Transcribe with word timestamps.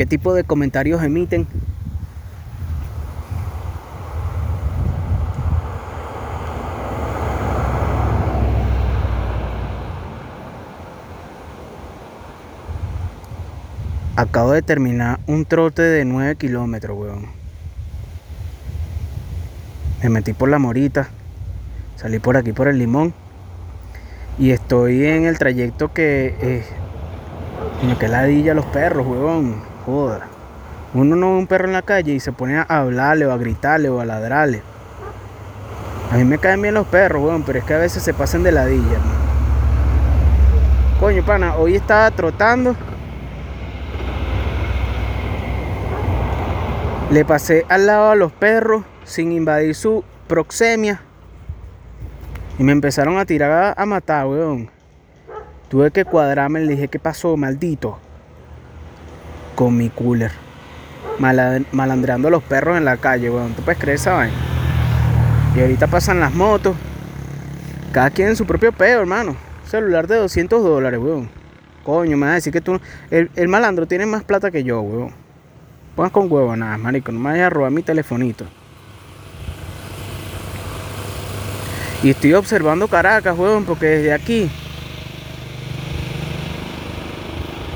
qué 0.00 0.06
tipo 0.06 0.32
de 0.32 0.44
comentarios 0.44 1.02
emiten. 1.02 1.46
Acabo 14.16 14.52
de 14.52 14.62
terminar 14.62 15.20
un 15.26 15.44
trote 15.44 15.82
de 15.82 16.06
9 16.06 16.36
kilómetros, 16.36 16.98
weón. 16.98 17.26
Me 20.02 20.08
metí 20.08 20.32
por 20.32 20.48
la 20.48 20.58
morita. 20.58 21.10
Salí 21.96 22.20
por 22.20 22.38
aquí 22.38 22.54
por 22.54 22.68
el 22.68 22.78
limón. 22.78 23.12
Y 24.38 24.52
estoy 24.52 25.04
en 25.04 25.26
el 25.26 25.38
trayecto 25.38 25.92
que. 25.92 26.34
Eh, 26.40 26.64
que 27.98 28.08
ladilla 28.08 28.54
los 28.54 28.64
perros, 28.64 29.06
weón. 29.06 29.69
Uno 30.94 31.16
no 31.16 31.32
ve 31.32 31.38
un 31.38 31.46
perro 31.46 31.66
en 31.66 31.72
la 31.72 31.82
calle 31.82 32.12
y 32.12 32.20
se 32.20 32.32
pone 32.32 32.58
a 32.58 32.62
hablarle 32.62 33.26
o 33.26 33.32
a 33.32 33.36
gritarle 33.36 33.88
o 33.88 34.00
a 34.00 34.04
ladrarle. 34.04 34.62
A 36.10 36.16
mí 36.16 36.24
me 36.24 36.38
caen 36.38 36.62
bien 36.62 36.74
los 36.74 36.86
perros, 36.86 37.22
weón, 37.22 37.42
pero 37.44 37.58
es 37.58 37.64
que 37.64 37.74
a 37.74 37.78
veces 37.78 38.02
se 38.02 38.14
pasan 38.14 38.42
de 38.42 38.52
ladilla. 38.52 38.98
Coño, 40.98 41.24
pana, 41.24 41.56
hoy 41.56 41.76
estaba 41.76 42.10
trotando 42.10 42.74
Le 47.10 47.24
pasé 47.24 47.66
al 47.68 47.86
lado 47.86 48.10
a 48.10 48.14
los 48.14 48.30
perros 48.30 48.84
sin 49.02 49.32
invadir 49.32 49.74
su 49.74 50.04
proxemia. 50.28 51.02
Y 52.56 52.62
me 52.62 52.70
empezaron 52.70 53.18
a 53.18 53.24
tirar 53.24 53.74
a, 53.76 53.84
matar, 53.86 54.28
weón. 54.28 54.70
Tuve 55.68 55.90
que 55.90 56.04
cuadrarme, 56.04 56.60
le 56.60 56.74
dije, 56.74 56.86
¿qué 56.86 57.00
pasó, 57.00 57.36
maldito? 57.36 57.98
Con 59.60 59.76
mi 59.76 59.90
cooler. 59.90 60.32
malandreando 61.18 62.28
a 62.28 62.30
los 62.30 62.42
perros 62.42 62.78
en 62.78 62.86
la 62.86 62.96
calle, 62.96 63.28
weón. 63.28 63.52
¿Tú 63.52 63.60
puedes 63.60 63.78
creer 63.78 63.96
esa? 63.96 64.26
Y 65.54 65.60
ahorita 65.60 65.86
pasan 65.86 66.18
las 66.18 66.32
motos. 66.32 66.74
Cada 67.92 68.08
quien 68.08 68.28
en 68.28 68.36
su 68.36 68.46
propio 68.46 68.72
pedo, 68.72 69.00
hermano. 69.00 69.36
celular 69.66 70.06
de 70.06 70.16
200 70.16 70.62
dólares, 70.62 70.98
weón. 70.98 71.28
Coño, 71.84 72.16
me 72.16 72.24
vas 72.24 72.30
a 72.30 72.34
decir 72.36 72.54
que 72.54 72.62
tú... 72.62 72.80
El, 73.10 73.30
el 73.36 73.48
malandro 73.48 73.84
tiene 73.86 74.06
más 74.06 74.24
plata 74.24 74.50
que 74.50 74.64
yo, 74.64 74.80
weón. 74.80 75.10
Pongas 75.94 76.12
con 76.12 76.32
huevo 76.32 76.56
nada, 76.56 76.78
marico. 76.78 77.12
No 77.12 77.20
me 77.20 77.32
vayas 77.32 77.48
a 77.48 77.50
robar 77.50 77.70
mi 77.70 77.82
telefonito. 77.82 78.46
Y 82.02 82.08
estoy 82.08 82.32
observando 82.32 82.88
Caracas, 82.88 83.38
huevón, 83.38 83.66
porque 83.66 83.84
desde 83.84 84.14
aquí 84.14 84.50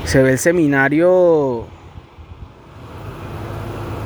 se 0.05 0.23
ve 0.23 0.31
el 0.31 0.39
seminario 0.39 1.74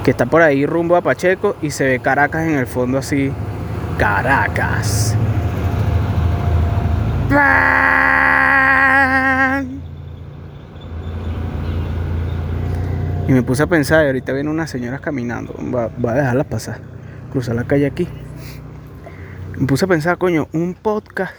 que 0.03 0.11
está 0.11 0.25
por 0.25 0.41
ahí 0.41 0.65
rumbo 0.65 0.95
a 0.95 1.01
Pacheco 1.01 1.55
y 1.61 1.71
se 1.71 1.85
ve 1.85 1.99
Caracas 1.99 2.47
en 2.47 2.55
el 2.55 2.67
fondo 2.67 2.97
así. 2.97 3.31
Caracas. 3.97 5.15
Y 13.27 13.31
me 13.31 13.43
puse 13.43 13.61
a 13.61 13.67
pensar, 13.67 14.05
y 14.05 14.07
ahorita 14.07 14.33
vienen 14.33 14.51
unas 14.51 14.71
señoras 14.71 15.01
caminando. 15.01 15.53
Voy 15.59 16.11
a 16.11 16.13
dejarlas 16.15 16.47
pasar. 16.47 16.79
Cruzar 17.31 17.55
la 17.55 17.65
calle 17.65 17.85
aquí. 17.85 18.07
Me 19.57 19.67
puse 19.67 19.85
a 19.85 19.87
pensar, 19.87 20.17
coño, 20.17 20.47
un 20.53 20.73
podcast. 20.73 21.35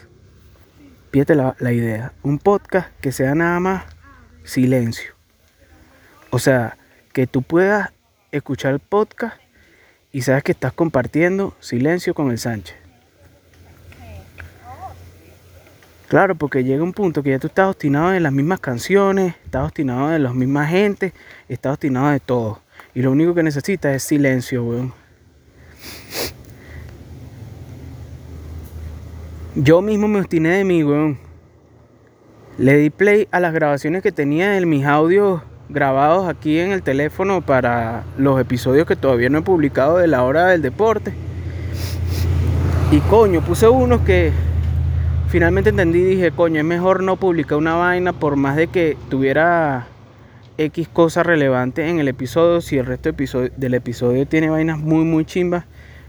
Fíjate 1.10 1.34
la, 1.34 1.56
la 1.58 1.72
idea. 1.72 2.12
Un 2.22 2.38
podcast 2.38 2.88
que 3.00 3.10
sea 3.10 3.34
nada 3.34 3.58
más 3.58 3.84
silencio. 4.44 5.14
O 6.30 6.38
sea, 6.38 6.76
que 7.12 7.26
tú 7.26 7.42
puedas 7.42 7.90
escuchar 8.32 8.74
el 8.74 8.80
podcast 8.80 9.40
y 10.12 10.22
sabes 10.22 10.42
que 10.42 10.52
estás 10.52 10.72
compartiendo 10.72 11.54
silencio 11.60 12.14
con 12.14 12.30
el 12.30 12.38
Sánchez. 12.38 12.76
Claro, 16.08 16.34
porque 16.34 16.64
llega 16.64 16.82
un 16.82 16.92
punto 16.92 17.22
que 17.22 17.30
ya 17.30 17.38
tú 17.38 17.46
estás 17.46 17.68
obstinado 17.68 18.12
en 18.12 18.24
las 18.24 18.32
mismas 18.32 18.58
canciones, 18.58 19.36
estás 19.44 19.64
obstinado 19.64 20.08
de 20.08 20.18
las 20.18 20.34
mismas 20.34 20.68
gente, 20.68 21.12
estás 21.48 21.74
obstinado 21.74 22.10
de 22.10 22.18
todo. 22.18 22.60
Y 22.94 23.02
lo 23.02 23.12
único 23.12 23.32
que 23.32 23.44
necesitas 23.44 23.94
es 23.94 24.02
silencio, 24.02 24.64
weón. 24.64 24.92
Yo 29.54 29.82
mismo 29.82 30.08
me 30.08 30.18
obstiné 30.18 30.48
de 30.48 30.64
mí, 30.64 30.82
weón. 30.82 31.16
Le 32.58 32.76
di 32.76 32.90
play 32.90 33.28
a 33.30 33.38
las 33.38 33.54
grabaciones 33.54 34.02
que 34.02 34.10
tenía 34.10 34.58
en 34.58 34.68
mis 34.68 34.84
audios 34.84 35.42
grabados 35.72 36.28
aquí 36.28 36.58
en 36.58 36.72
el 36.72 36.82
teléfono 36.82 37.40
para 37.40 38.04
los 38.18 38.40
episodios 38.40 38.86
que 38.86 38.96
todavía 38.96 39.28
no 39.28 39.38
he 39.38 39.42
publicado 39.42 39.98
de 39.98 40.06
la 40.06 40.22
hora 40.22 40.46
del 40.46 40.62
deporte. 40.62 41.12
Y 42.90 42.98
coño, 43.00 43.40
puse 43.40 43.68
unos 43.68 44.00
que 44.00 44.32
finalmente 45.28 45.70
entendí 45.70 46.00
y 46.00 46.04
dije, 46.04 46.32
coño, 46.32 46.58
es 46.58 46.66
mejor 46.66 47.02
no 47.02 47.16
publicar 47.16 47.56
una 47.56 47.74
vaina 47.74 48.12
por 48.12 48.36
más 48.36 48.56
de 48.56 48.66
que 48.66 48.96
tuviera 49.08 49.86
X 50.58 50.88
cosas 50.88 51.24
relevantes 51.24 51.88
en 51.88 52.00
el 52.00 52.08
episodio. 52.08 52.60
Si 52.60 52.76
el 52.78 52.86
resto 52.86 53.12
del 53.12 53.74
episodio 53.74 54.26
tiene 54.26 54.50
vainas 54.50 54.78
muy, 54.78 55.04
muy 55.04 55.24
chimbas, 55.24 55.64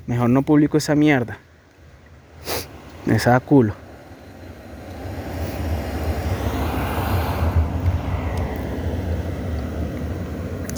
mejor 0.07 0.29
no 0.29 0.41
publico 0.41 0.77
esa 0.77 0.95
mierda. 0.95 1.37
Me 3.05 3.17
da 3.17 3.39
culo. 3.39 3.73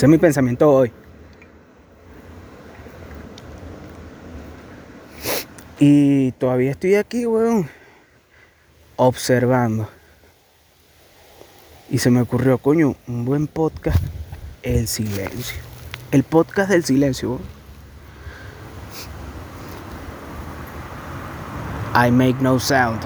Ese 0.04 0.08
es 0.08 0.12
mi 0.12 0.18
pensamiento 0.18 0.70
hoy. 0.70 0.92
Y 5.80 6.34
todavía 6.34 6.72
estoy 6.72 6.96
aquí, 6.96 7.26
weón 7.26 7.70
observando. 8.98 9.88
Y 11.90 12.00
se 12.00 12.10
me 12.10 12.20
ocurrió, 12.20 12.58
coño, 12.58 12.98
un 13.08 13.24
buen 13.24 13.48
podcast, 13.48 14.04
El 14.62 14.90
Silencio. 14.90 15.62
El 16.12 16.24
podcast 16.24 16.70
del 16.72 16.84
silencio. 16.84 17.40
I 21.96 22.12
make 22.12 22.42
no 22.42 22.60
sound. 22.60 23.02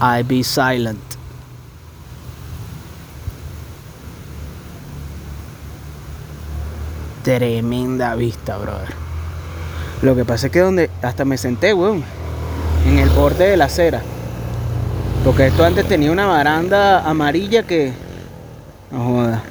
I 0.00 0.24
be 0.24 0.42
silent. 0.42 1.21
Tremenda 7.22 8.16
vista, 8.16 8.58
brother. 8.58 8.88
Lo 10.02 10.16
que 10.16 10.24
pasa 10.24 10.46
es 10.46 10.52
que 10.52 10.58
donde 10.58 10.90
hasta 11.02 11.24
me 11.24 11.38
senté, 11.38 11.72
weón, 11.72 12.02
en 12.86 12.98
el 12.98 13.08
borde 13.10 13.48
de 13.48 13.56
la 13.56 13.66
acera. 13.66 14.02
Porque 15.24 15.46
esto 15.46 15.64
antes 15.64 15.86
tenía 15.86 16.10
una 16.10 16.26
baranda 16.26 17.08
amarilla 17.08 17.62
que. 17.62 17.92
No 18.90 19.04
joda. 19.04 19.44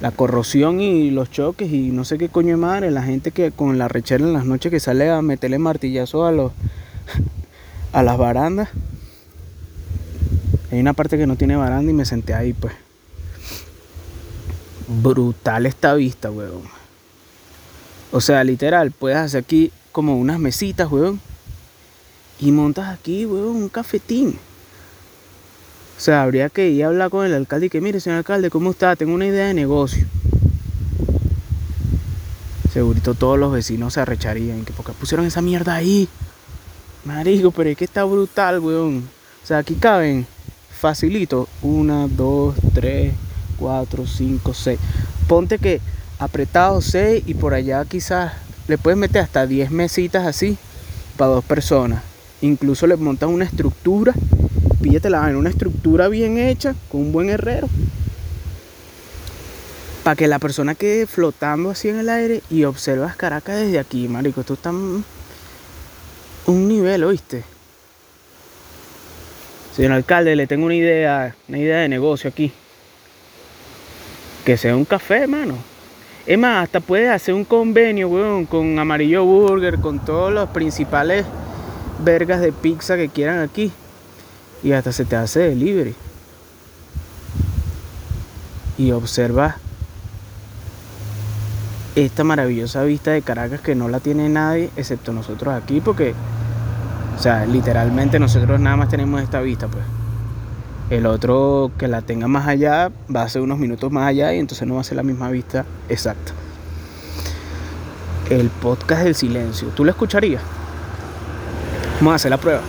La 0.00 0.10
corrosión 0.10 0.80
y 0.80 1.10
los 1.10 1.30
choques 1.30 1.70
y 1.70 1.90
no 1.90 2.04
sé 2.04 2.18
qué 2.18 2.28
coño 2.28 2.50
de 2.50 2.56
madre. 2.56 2.90
La 2.90 3.02
gente 3.02 3.30
que 3.30 3.52
con 3.52 3.78
la 3.78 3.86
rechera 3.86 4.24
en 4.24 4.32
las 4.32 4.44
noches 4.44 4.70
que 4.72 4.80
sale 4.80 5.08
a 5.08 5.22
meterle 5.22 5.58
martillazo 5.60 6.26
a 6.26 6.32
los. 6.32 6.50
a 7.92 8.02
las 8.02 8.18
barandas. 8.18 8.68
Hay 10.72 10.80
una 10.80 10.92
parte 10.92 11.16
que 11.16 11.28
no 11.28 11.36
tiene 11.36 11.54
baranda 11.54 11.88
y 11.88 11.94
me 11.94 12.04
senté 12.04 12.34
ahí, 12.34 12.52
pues. 12.52 12.74
Brutal 14.88 15.66
esta 15.66 15.94
vista, 15.94 16.32
weón. 16.32 16.75
O 18.12 18.20
sea, 18.20 18.44
literal, 18.44 18.92
puedes 18.92 19.18
hacer 19.18 19.42
aquí 19.42 19.72
como 19.92 20.16
unas 20.16 20.38
mesitas, 20.38 20.90
weón. 20.90 21.20
Y 22.38 22.52
montas 22.52 22.88
aquí, 22.88 23.26
weón, 23.26 23.56
un 23.56 23.68
cafetín. 23.68 24.38
O 25.96 26.00
sea, 26.00 26.22
habría 26.22 26.50
que 26.50 26.68
ir 26.68 26.84
a 26.84 26.88
hablar 26.88 27.10
con 27.10 27.24
el 27.24 27.34
alcalde 27.34 27.66
y 27.66 27.70
que, 27.70 27.80
mire, 27.80 28.00
señor 28.00 28.18
alcalde, 28.18 28.50
¿cómo 28.50 28.70
está? 28.70 28.94
Tengo 28.96 29.14
una 29.14 29.26
idea 29.26 29.46
de 29.46 29.54
negocio. 29.54 30.06
Segurito 32.72 33.14
todos 33.14 33.38
los 33.38 33.50
vecinos 33.52 33.94
se 33.94 34.00
arrecharían. 34.00 34.66
Que 34.66 34.74
porque 34.74 34.92
pusieron 34.92 35.24
esa 35.24 35.40
mierda 35.40 35.74
ahí. 35.74 36.08
Marico, 37.06 37.50
pero 37.50 37.70
es 37.70 37.76
que 37.78 37.86
está 37.86 38.04
brutal, 38.04 38.60
weón. 38.60 39.08
O 39.42 39.46
sea, 39.46 39.58
aquí 39.58 39.74
caben 39.76 40.26
facilito. 40.78 41.48
Una, 41.62 42.06
dos, 42.06 42.54
tres, 42.74 43.14
cuatro, 43.56 44.06
cinco, 44.06 44.52
seis. 44.52 44.78
Ponte 45.26 45.58
que 45.58 45.80
apretado 46.18 46.80
6 46.80 47.24
y 47.26 47.34
por 47.34 47.54
allá 47.54 47.84
quizás 47.84 48.32
le 48.68 48.78
puedes 48.78 48.98
meter 48.98 49.22
hasta 49.22 49.46
10 49.46 49.70
mesitas 49.70 50.26
así 50.26 50.56
para 51.16 51.32
dos 51.32 51.44
personas. 51.44 52.02
Incluso 52.40 52.86
le 52.86 52.96
montas 52.96 53.28
una 53.28 53.44
estructura, 53.44 54.12
píllatela 54.82 55.28
en 55.30 55.36
una 55.36 55.50
estructura 55.50 56.08
bien 56.08 56.38
hecha 56.38 56.74
con 56.90 57.02
un 57.02 57.12
buen 57.12 57.30
herrero. 57.30 57.68
Para 60.04 60.16
que 60.16 60.28
la 60.28 60.38
persona 60.38 60.74
quede 60.74 61.06
flotando 61.06 61.70
así 61.70 61.88
en 61.88 61.98
el 61.98 62.08
aire 62.08 62.42
y 62.50 62.64
observas 62.64 63.16
Caracas 63.16 63.60
desde 63.60 63.78
aquí, 63.78 64.06
marico. 64.06 64.40
Esto 64.40 64.54
está 64.54 64.70
un 64.70 65.04
nivel, 66.68 67.02
¿oíste? 67.04 67.42
Señor 69.74 69.92
alcalde, 69.92 70.36
le 70.36 70.46
tengo 70.46 70.64
una 70.64 70.74
idea, 70.74 71.34
una 71.48 71.58
idea 71.58 71.78
de 71.78 71.88
negocio 71.88 72.30
aquí. 72.30 72.52
Que 74.44 74.56
sea 74.56 74.76
un 74.76 74.84
café, 74.84 75.22
hermano. 75.24 75.75
Es 76.26 76.36
más, 76.36 76.64
hasta 76.64 76.80
puedes 76.80 77.08
hacer 77.08 77.34
un 77.34 77.44
convenio, 77.44 78.08
weón, 78.08 78.46
con 78.46 78.76
Amarillo 78.80 79.24
Burger, 79.24 79.78
con 79.78 80.00
todos 80.00 80.32
los 80.32 80.48
principales 80.48 81.24
vergas 82.02 82.40
de 82.40 82.50
pizza 82.52 82.96
que 82.96 83.08
quieran 83.08 83.38
aquí. 83.38 83.70
Y 84.64 84.72
hasta 84.72 84.90
se 84.90 85.04
te 85.04 85.14
hace 85.14 85.40
delivery. 85.40 85.94
Y 88.76 88.90
observa 88.90 89.56
esta 91.94 92.24
maravillosa 92.24 92.82
vista 92.82 93.12
de 93.12 93.22
Caracas 93.22 93.60
que 93.60 93.76
no 93.76 93.88
la 93.88 94.00
tiene 94.00 94.28
nadie 94.28 94.70
excepto 94.76 95.12
nosotros 95.12 95.54
aquí 95.54 95.80
porque, 95.80 96.12
o 97.16 97.22
sea, 97.22 97.46
literalmente 97.46 98.18
nosotros 98.18 98.58
nada 98.58 98.76
más 98.76 98.88
tenemos 98.88 99.22
esta 99.22 99.40
vista, 99.40 99.68
pues. 99.68 99.84
El 100.88 101.06
otro 101.06 101.72
que 101.78 101.88
la 101.88 102.02
tenga 102.02 102.28
más 102.28 102.46
allá 102.46 102.92
va 103.14 103.22
a 103.22 103.28
ser 103.28 103.42
unos 103.42 103.58
minutos 103.58 103.90
más 103.90 104.06
allá 104.06 104.32
y 104.32 104.38
entonces 104.38 104.68
no 104.68 104.74
va 104.76 104.82
a 104.82 104.84
ser 104.84 104.96
la 104.96 105.02
misma 105.02 105.30
vista 105.30 105.64
exacta. 105.88 106.32
El 108.30 108.50
podcast 108.50 109.02
del 109.02 109.14
silencio, 109.14 109.68
¿tú 109.68 109.84
lo 109.84 109.90
escucharías? 109.90 110.42
Vamos 111.98 112.12
a 112.12 112.16
hacer 112.16 112.30
la 112.30 112.38
prueba. 112.38 112.60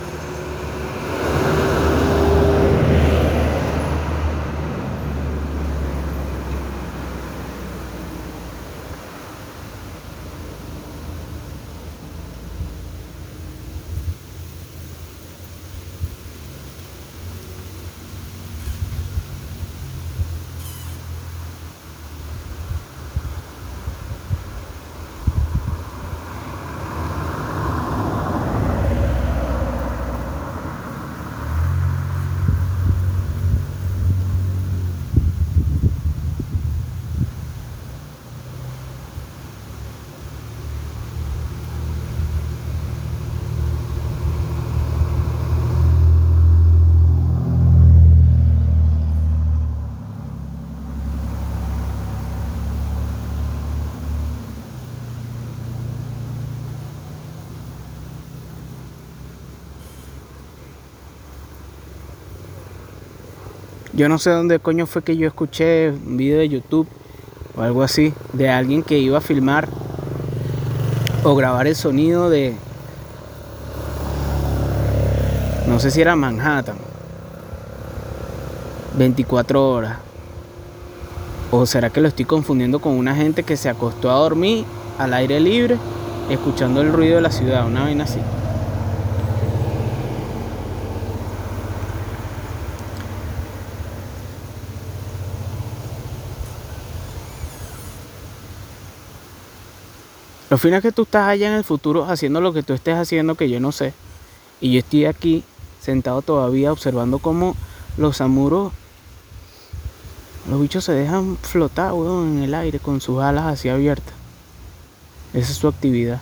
Yo 63.98 64.08
no 64.08 64.16
sé 64.18 64.30
dónde 64.30 64.60
coño 64.60 64.86
fue 64.86 65.02
que 65.02 65.16
yo 65.16 65.26
escuché 65.26 65.90
un 65.90 66.16
video 66.16 66.38
de 66.38 66.48
YouTube 66.48 66.86
o 67.56 67.62
algo 67.62 67.82
así 67.82 68.14
de 68.32 68.48
alguien 68.48 68.84
que 68.84 68.96
iba 68.96 69.18
a 69.18 69.20
filmar 69.20 69.68
o 71.24 71.34
grabar 71.34 71.66
el 71.66 71.74
sonido 71.74 72.30
de 72.30 72.54
no 75.66 75.80
sé 75.80 75.90
si 75.90 76.00
era 76.00 76.14
Manhattan 76.14 76.76
24 78.96 79.68
horas 79.68 79.98
o 81.50 81.66
será 81.66 81.90
que 81.90 82.00
lo 82.00 82.06
estoy 82.06 82.24
confundiendo 82.24 82.78
con 82.78 82.92
una 82.92 83.16
gente 83.16 83.42
que 83.42 83.56
se 83.56 83.68
acostó 83.68 84.12
a 84.12 84.14
dormir 84.14 84.64
al 84.96 85.12
aire 85.12 85.40
libre 85.40 85.76
escuchando 86.30 86.82
el 86.82 86.92
ruido 86.92 87.16
de 87.16 87.22
la 87.22 87.32
ciudad, 87.32 87.66
una 87.66 87.82
vaina 87.82 88.04
así. 88.04 88.20
Lo 100.50 100.56
fino 100.56 100.76
es 100.76 100.82
que 100.82 100.92
tú 100.92 101.02
estás 101.02 101.28
allá 101.28 101.48
en 101.48 101.54
el 101.54 101.64
futuro 101.64 102.06
haciendo 102.06 102.40
lo 102.40 102.52
que 102.52 102.62
tú 102.62 102.72
estés 102.72 102.96
haciendo 102.96 103.34
que 103.34 103.50
yo 103.50 103.60
no 103.60 103.72
sé. 103.72 103.92
Y 104.60 104.72
yo 104.72 104.78
estoy 104.78 105.04
aquí 105.04 105.44
sentado 105.80 106.22
todavía 106.22 106.72
observando 106.72 107.18
cómo 107.18 107.54
los 107.96 108.20
amuros, 108.20 108.72
los 110.48 110.60
bichos 110.60 110.84
se 110.84 110.92
dejan 110.92 111.36
flotar, 111.36 111.92
weón, 111.92 112.38
en 112.38 112.42
el 112.44 112.54
aire 112.54 112.78
con 112.78 113.00
sus 113.00 113.20
alas 113.20 113.44
así 113.44 113.68
abiertas. 113.68 114.14
Esa 115.34 115.52
es 115.52 115.58
su 115.58 115.68
actividad. 115.68 116.20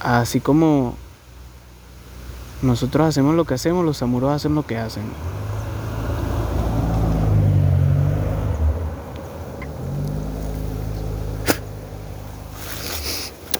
Así 0.00 0.40
como 0.40 0.96
nosotros 2.62 3.06
hacemos 3.06 3.36
lo 3.36 3.44
que 3.44 3.54
hacemos, 3.54 3.84
los 3.84 4.02
amuros 4.02 4.32
hacen 4.32 4.54
lo 4.54 4.66
que 4.66 4.76
hacen. 4.76 5.04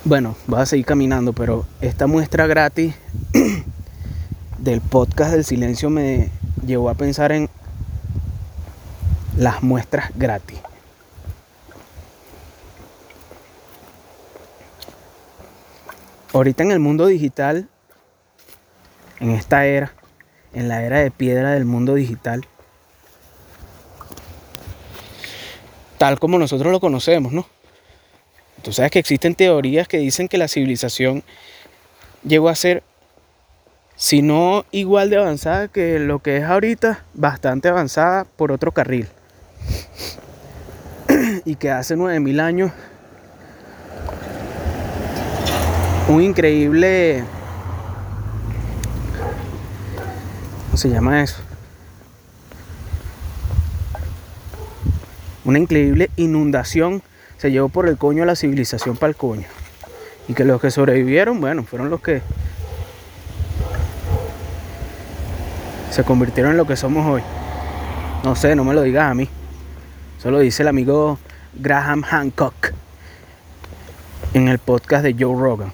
Bueno, 0.09 0.37
voy 0.47 0.59
a 0.59 0.65
seguir 0.65 0.87
caminando, 0.87 1.35
pero 1.35 1.67
esta 1.83 2.07
muestra 2.07 2.47
gratis 2.47 2.95
del 4.59 4.81
podcast 4.81 5.33
del 5.33 5.45
silencio 5.45 5.91
me 5.91 6.31
llevó 6.65 6.89
a 6.89 6.95
pensar 6.95 7.31
en 7.31 7.51
las 9.37 9.63
muestras 9.63 10.11
gratis. 10.17 10.59
Ahorita 16.33 16.63
en 16.63 16.71
el 16.71 16.79
mundo 16.79 17.07
digital, 17.07 17.69
en 19.21 19.33
esta 19.33 19.67
era, 19.67 19.93
en 20.55 20.69
la 20.69 20.83
era 20.85 21.01
de 21.01 21.11
piedra 21.11 21.51
del 21.51 21.67
mundo 21.67 21.95
digital, 21.95 22.47
tal 25.99 26.19
como 26.19 26.39
nosotros 26.39 26.73
lo 26.73 26.81
conocemos, 26.81 27.31
¿no? 27.31 27.58
Tú 28.63 28.73
sabes 28.73 28.91
que 28.91 28.99
existen 28.99 29.35
teorías 29.35 29.89
que 29.89 29.99
dicen 29.99 30.29
que 30.29 30.39
la 30.39 30.49
civilización 30.49 31.23
llegó 32.25 32.49
a 32.49 32.55
ser, 32.55 32.83
si 33.97 34.23
no 34.23 34.65
igual 34.71 35.11
de 35.11 35.19
avanzada 35.19 35.69
que 35.69 35.99
lo 35.99 36.19
que 36.21 36.39
es 36.39 36.45
ahorita, 36.45 37.05
bastante 37.15 37.69
avanzada 37.69 38.25
por 38.25 38.53
otro 38.53 38.73
carril. 38.73 39.09
y 41.45 41.57
que 41.57 41.71
hace 41.71 41.97
9000 41.97 42.41
años 42.41 42.73
un 46.09 46.23
increíble 46.23 47.25
¿cómo 50.67 50.77
se 50.77 50.89
llama 50.89 51.23
eso? 51.23 51.43
Una 55.45 55.59
increíble 55.59 56.11
inundación 56.17 57.03
se 57.39 57.51
llevó 57.51 57.69
por 57.69 57.89
el 57.89 57.97
coño 57.97 58.25
a 58.25 58.27
la 58.27 58.37
civilización 58.37 58.97
para 58.97 59.11
el 59.11 59.17
coño. 59.17 59.47
Y 60.29 60.35
que 60.35 60.45
los 60.45 60.61
que 60.61 60.71
sobrevivieron, 60.71 61.41
bueno, 61.41 61.65
fueron 61.65 61.89
los 61.89 62.01
que 62.01 62.21
se 65.91 66.05
convirtieron 66.05 66.53
en 66.53 66.59
lo 66.59 66.67
que 66.67 66.77
somos 66.77 67.07
hoy. 67.07 67.23
No 68.25 68.37
sé, 68.37 68.55
no 68.55 68.65
me 68.65 68.75
lo 68.75 68.83
digas 68.83 69.11
a 69.11 69.15
mí. 69.15 69.29
Solo 70.23 70.41
dice 70.41 70.63
el 70.63 70.69
amigo 70.69 71.19
Graham 71.55 72.03
Hancock 72.03 72.73
en 74.35 74.49
el 74.49 74.59
podcast 74.59 75.05
de 75.05 75.15
Joe 75.19 75.41
Rogan. 75.41 75.73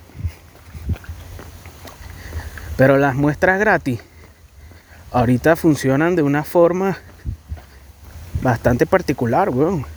Pero 2.76 2.98
las 2.98 3.14
muestras 3.14 3.58
gratis 3.58 4.00
ahorita 5.12 5.56
funcionan 5.56 6.16
de 6.16 6.22
una 6.22 6.44
forma 6.44 6.98
bastante 8.42 8.84
particular, 8.84 9.48
weón. 9.48 9.93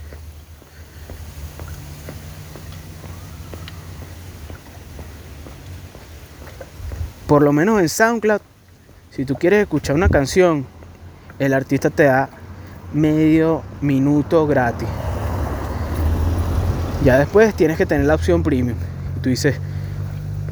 Por 7.28 7.44
lo 7.44 7.52
menos 7.52 7.82
en 7.82 7.90
SoundCloud, 7.90 8.40
si 9.12 9.26
tú 9.26 9.36
quieres 9.36 9.62
escuchar 9.62 9.96
una 9.96 10.08
canción, 10.08 10.66
el 11.40 11.54
artista 11.54 11.90
te 11.90 12.04
da 12.04 12.30
medio 12.94 13.64
minuto 13.82 14.48
gratis. 14.48 14.88
Ya 17.04 17.20
después 17.20 17.54
tienes 17.54 17.78
que 17.78 17.86
tener 17.86 18.06
la 18.06 18.16
opción 18.16 18.44
premium. 18.44 18.78
Tú 19.22 19.30
dices, 19.30 19.56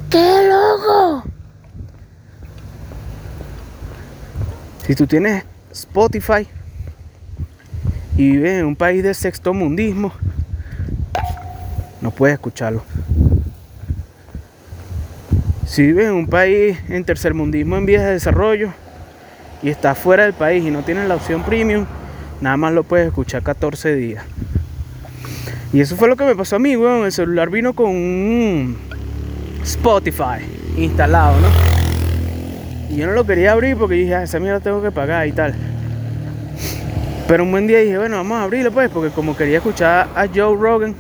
¡qué 0.10 0.50
loco! 0.50 1.24
Si 4.86 4.96
tú 4.96 5.08
tienes 5.08 5.46
Spotify 5.72 6.48
y 8.18 8.32
vives 8.32 8.60
en 8.60 8.66
un 8.66 8.76
país 8.76 9.02
de 9.02 9.14
sexto 9.14 9.54
mundismo, 9.54 10.12
no 12.02 12.12
puedes 12.12 12.34
escucharlo. 12.34 12.84
Si 15.76 15.82
vives 15.82 16.06
en 16.06 16.14
un 16.14 16.28
país 16.28 16.78
en 16.88 17.04
tercermundismo 17.04 17.76
en 17.76 17.86
vías 17.86 18.02
de 18.02 18.12
desarrollo 18.12 18.70
y 19.62 19.68
estás 19.68 19.98
fuera 19.98 20.24
del 20.24 20.32
país 20.32 20.64
y 20.64 20.72
no 20.72 20.84
tienes 20.84 21.06
la 21.06 21.16
opción 21.16 21.44
premium, 21.44 21.86
nada 22.40 22.56
más 22.56 22.72
lo 22.72 22.84
puedes 22.84 23.08
escuchar 23.08 23.44
14 23.44 23.94
días. 23.94 24.24
Y 25.74 25.82
eso 25.82 25.98
fue 25.98 26.08
lo 26.08 26.16
que 26.16 26.24
me 26.24 26.34
pasó 26.34 26.56
a 26.56 26.60
mí, 26.60 26.78
weón. 26.78 27.04
El 27.04 27.12
celular 27.12 27.50
vino 27.50 27.74
con 27.74 27.90
un 27.90 28.78
Spotify 29.64 30.46
instalado, 30.78 31.36
¿no? 31.42 31.48
Y 32.90 32.96
yo 32.96 33.08
no 33.08 33.12
lo 33.12 33.26
quería 33.26 33.52
abrir 33.52 33.76
porque 33.76 33.96
dije, 33.96 34.16
ah, 34.16 34.24
esa 34.24 34.40
mierda 34.40 34.62
tengo 34.62 34.82
que 34.82 34.92
pagar 34.92 35.28
y 35.28 35.34
tal. 35.34 35.56
Pero 37.28 37.44
un 37.44 37.52
buen 37.52 37.68
día 37.68 37.80
dije, 37.80 37.98
bueno, 37.98 38.16
vamos 38.16 38.38
a 38.38 38.44
abrirlo 38.44 38.72
pues, 38.72 38.90
porque 38.90 39.14
como 39.14 39.36
quería 39.36 39.58
escuchar 39.58 40.08
a 40.16 40.26
Joe 40.34 40.56
Rogan, 40.58 40.96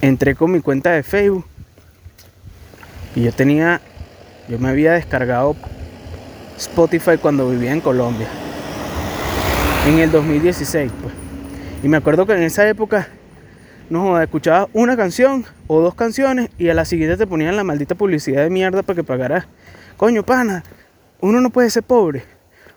entré 0.00 0.34
con 0.34 0.52
mi 0.52 0.60
cuenta 0.60 0.92
de 0.92 1.02
Facebook 1.02 1.44
y 3.14 3.24
yo 3.24 3.32
tenía, 3.32 3.80
yo 4.48 4.58
me 4.58 4.68
había 4.68 4.92
descargado 4.92 5.56
Spotify 6.56 7.16
cuando 7.20 7.48
vivía 7.50 7.72
en 7.72 7.80
Colombia, 7.80 8.28
en 9.86 9.98
el 9.98 10.10
2016, 10.10 10.92
pues. 11.02 11.14
Y 11.82 11.88
me 11.88 11.96
acuerdo 11.96 12.26
que 12.26 12.34
en 12.34 12.42
esa 12.42 12.68
época, 12.68 13.08
no 13.88 14.20
escuchabas 14.20 14.68
una 14.72 14.96
canción 14.96 15.44
o 15.66 15.80
dos 15.80 15.94
canciones 15.94 16.50
y 16.58 16.68
a 16.68 16.74
la 16.74 16.84
siguiente 16.84 17.16
te 17.16 17.26
ponían 17.26 17.56
la 17.56 17.64
maldita 17.64 17.96
publicidad 17.96 18.42
de 18.44 18.50
mierda 18.50 18.82
para 18.82 18.94
que 18.94 19.04
pagaras. 19.04 19.46
Coño, 19.96 20.22
pana, 20.22 20.62
uno 21.20 21.40
no 21.40 21.50
puede 21.50 21.70
ser 21.70 21.82
pobre. 21.82 22.22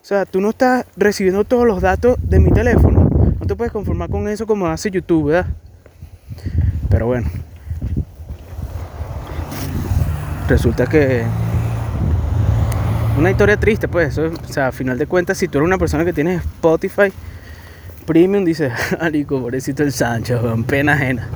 O 0.02 0.06
sea, 0.06 0.26
tú 0.26 0.42
no 0.42 0.50
estás 0.50 0.86
recibiendo 0.98 1.44
todos 1.44 1.68
los 1.68 1.82
datos 1.82 2.18
de 2.22 2.40
mi 2.40 2.52
teléfono. 2.52 3.10
No 3.40 3.46
te 3.46 3.56
puedes 3.56 3.72
conformar 3.72 4.10
con 4.10 4.28
eso 4.28 4.48
como 4.48 4.68
hace 4.68 4.90
YouTube, 4.90 5.30
¿verdad? 5.30 5.52
Pero 6.94 7.08
bueno. 7.08 7.28
Resulta 10.48 10.86
que 10.86 11.24
una 13.18 13.32
historia 13.32 13.58
triste, 13.58 13.88
pues. 13.88 14.16
o 14.20 14.32
sea, 14.46 14.68
a 14.68 14.72
final 14.72 15.00
de 15.00 15.08
cuentas, 15.08 15.40
si 15.40 15.48
tú 15.48 15.58
eres 15.58 15.66
una 15.66 15.80
persona 15.80 16.06
que 16.06 16.14
tiene 16.14 16.36
Spotify 16.36 17.12
Premium, 18.06 18.46
dice, 18.46 18.72
Alico, 19.00 19.40
pobrecito 19.42 19.82
el 19.82 19.92
Sancho, 19.92 20.40
pena 20.68 20.94
ajena. 20.94 21.28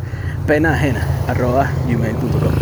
Pena 0.45 0.75
ajena, 0.75 1.03
arroba 1.27 1.71
gmail.com. 1.87 2.53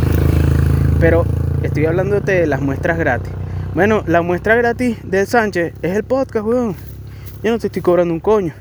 Pero 1.01 1.25
estoy 1.63 1.87
hablando 1.87 2.21
de 2.21 2.47
las 2.47 2.61
muestras 2.61 2.97
gratis. 2.97 3.33
Bueno, 3.73 4.05
la 4.07 4.21
muestra 4.21 4.55
gratis 4.55 4.99
del 5.03 5.27
Sánchez 5.27 5.73
es 5.81 5.97
el 5.97 6.05
podcast, 6.05 6.45
weón. 6.45 6.77
Yo 7.43 7.51
no 7.51 7.59
te 7.59 7.67
estoy 7.67 7.81
cobrando 7.81 8.13
un 8.13 8.21
coño. 8.21 8.53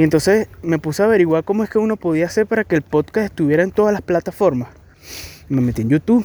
Y 0.00 0.02
entonces 0.02 0.48
me 0.62 0.78
puse 0.78 1.02
a 1.02 1.04
averiguar 1.04 1.44
cómo 1.44 1.62
es 1.62 1.68
que 1.68 1.76
uno 1.76 1.98
podía 1.98 2.24
hacer 2.24 2.46
para 2.46 2.64
que 2.64 2.74
el 2.74 2.80
podcast 2.80 3.26
estuviera 3.26 3.62
en 3.62 3.70
todas 3.70 3.92
las 3.92 4.00
plataformas. 4.00 4.70
Me 5.50 5.60
metí 5.60 5.82
en 5.82 5.90
YouTube, 5.90 6.24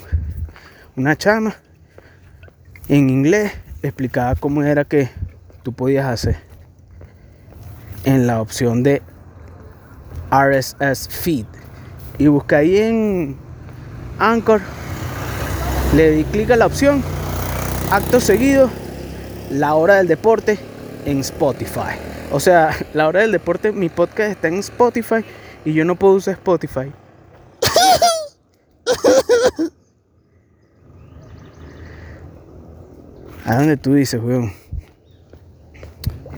una 0.96 1.14
chama 1.14 1.56
en 2.88 3.10
inglés 3.10 3.52
explicaba 3.82 4.34
cómo 4.34 4.62
era 4.62 4.86
que 4.86 5.10
tú 5.62 5.74
podías 5.74 6.06
hacer 6.06 6.38
en 8.04 8.26
la 8.26 8.40
opción 8.40 8.82
de 8.82 9.02
RSS 10.30 11.08
feed 11.10 11.44
y 12.16 12.28
busqué 12.28 12.56
ahí 12.56 12.78
en 12.78 13.36
Anchor 14.18 14.62
le 15.94 16.12
di 16.12 16.24
clic 16.24 16.50
a 16.50 16.56
la 16.56 16.64
opción 16.64 17.04
acto 17.90 18.20
seguido 18.20 18.70
la 19.50 19.74
hora 19.74 19.96
del 19.96 20.08
deporte 20.08 20.58
en 21.04 21.18
Spotify 21.18 22.15
o 22.30 22.40
sea, 22.40 22.70
la 22.94 23.08
hora 23.08 23.20
del 23.20 23.32
deporte, 23.32 23.72
mi 23.72 23.88
podcast 23.88 24.32
está 24.32 24.48
en 24.48 24.58
Spotify 24.58 25.24
y 25.64 25.72
yo 25.72 25.84
no 25.84 25.96
puedo 25.96 26.14
usar 26.14 26.34
Spotify. 26.34 26.92
¿A 33.44 33.56
dónde 33.56 33.76
tú 33.76 33.94
dices, 33.94 34.20
weón? 34.20 34.52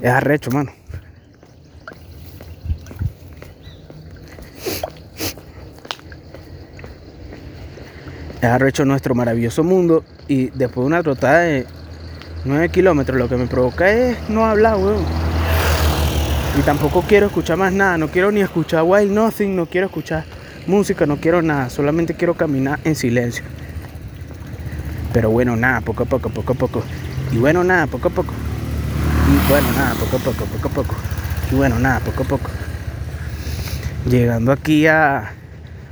Es 0.02 0.10
arrecho, 0.10 0.50
mano. 0.50 0.70
Es 8.36 8.44
arrecho 8.44 8.84
nuestro 8.84 9.14
maravilloso 9.14 9.64
mundo 9.64 10.04
y 10.28 10.50
después 10.50 10.84
de 10.84 10.86
una 10.86 11.02
trotada 11.02 11.40
de 11.40 11.66
9 12.44 12.68
kilómetros 12.68 13.18
lo 13.18 13.28
que 13.28 13.36
me 13.36 13.46
provoca 13.46 13.90
es 13.90 14.16
no 14.28 14.44
hablar, 14.44 14.76
weón. 14.76 15.17
Y 16.58 16.62
tampoco 16.62 17.02
quiero 17.02 17.26
escuchar 17.26 17.56
más 17.56 17.72
nada, 17.72 17.98
no 17.98 18.08
quiero 18.08 18.32
ni 18.32 18.40
escuchar 18.40 18.82
Wild 18.82 19.12
Nothing, 19.12 19.54
no 19.54 19.66
quiero 19.66 19.86
escuchar 19.86 20.24
música, 20.66 21.06
no 21.06 21.18
quiero 21.18 21.40
nada, 21.40 21.70
solamente 21.70 22.14
quiero 22.14 22.34
caminar 22.34 22.80
en 22.82 22.96
silencio. 22.96 23.44
Pero 25.12 25.30
bueno, 25.30 25.54
nada, 25.54 25.82
poco 25.82 26.02
a 26.02 26.06
poco, 26.06 26.30
poco 26.30 26.54
a 26.54 26.56
poco. 26.56 26.82
Y 27.30 27.36
bueno, 27.36 27.62
nada, 27.62 27.86
poco 27.86 28.08
a 28.08 28.10
poco. 28.10 28.34
Y 29.28 29.48
bueno, 29.48 29.70
nada, 29.70 29.94
poco 29.94 30.16
a 30.16 30.18
poco, 30.18 30.44
poco 30.46 30.68
a 30.68 30.70
poco. 30.72 30.94
Y 31.52 31.54
bueno, 31.54 31.78
nada, 31.78 32.00
poco 32.00 32.24
a 32.24 32.26
poco. 32.26 32.50
Llegando 34.08 34.50
aquí 34.50 34.88
a 34.88 35.30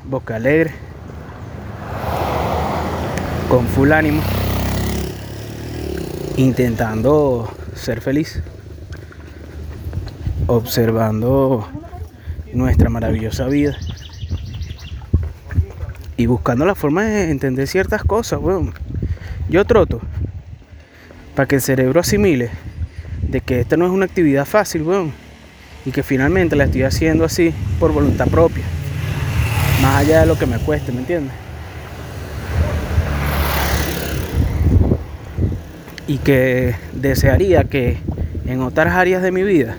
Boca 0.02 0.34
Alegre. 0.34 0.74
Con 3.48 3.68
full 3.68 3.92
ánimo. 3.92 4.20
Intentando 6.36 7.54
ser 7.76 8.00
feliz 8.00 8.42
observando 10.46 11.68
nuestra 12.52 12.88
maravillosa 12.88 13.46
vida 13.46 13.76
y 16.16 16.26
buscando 16.26 16.64
la 16.64 16.74
forma 16.74 17.04
de 17.04 17.30
entender 17.30 17.66
ciertas 17.66 18.02
cosas, 18.02 18.40
weón. 18.40 18.72
Yo 19.48 19.64
troto 19.64 20.00
para 21.34 21.46
que 21.46 21.56
el 21.56 21.60
cerebro 21.60 22.00
asimile 22.00 22.50
de 23.22 23.40
que 23.40 23.60
esta 23.60 23.76
no 23.76 23.86
es 23.86 23.92
una 23.92 24.06
actividad 24.06 24.46
fácil, 24.46 24.82
weón, 24.82 25.12
y 25.84 25.90
que 25.90 26.02
finalmente 26.02 26.56
la 26.56 26.64
estoy 26.64 26.82
haciendo 26.84 27.24
así 27.24 27.52
por 27.78 27.92
voluntad 27.92 28.28
propia, 28.28 28.64
más 29.82 29.96
allá 29.96 30.20
de 30.20 30.26
lo 30.26 30.38
que 30.38 30.46
me 30.46 30.58
cueste, 30.58 30.92
¿me 30.92 31.00
entiendes? 31.00 31.32
Y 36.08 36.18
que 36.18 36.76
desearía 36.92 37.64
que 37.64 37.98
en 38.46 38.62
otras 38.62 38.94
áreas 38.94 39.22
de 39.22 39.32
mi 39.32 39.42
vida 39.42 39.76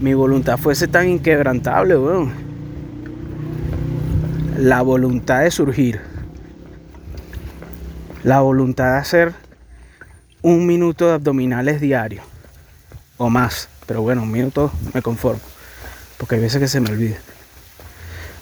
mi 0.00 0.12
voluntad 0.12 0.58
fuese 0.58 0.88
tan 0.88 1.08
inquebrantable, 1.08 1.96
weón. 1.96 2.32
La 4.58 4.82
voluntad 4.82 5.42
de 5.42 5.50
surgir. 5.50 6.00
La 8.22 8.40
voluntad 8.40 8.92
de 8.92 8.98
hacer 8.98 9.34
un 10.42 10.66
minuto 10.66 11.06
de 11.06 11.14
abdominales 11.14 11.80
diario. 11.80 12.22
O 13.16 13.30
más. 13.30 13.68
Pero 13.86 14.02
bueno, 14.02 14.22
un 14.22 14.30
minuto 14.30 14.70
me 14.92 15.00
conformo. 15.00 15.40
Porque 16.18 16.34
hay 16.34 16.40
veces 16.42 16.60
que 16.60 16.68
se 16.68 16.80
me 16.80 16.90
olvida. 16.90 17.16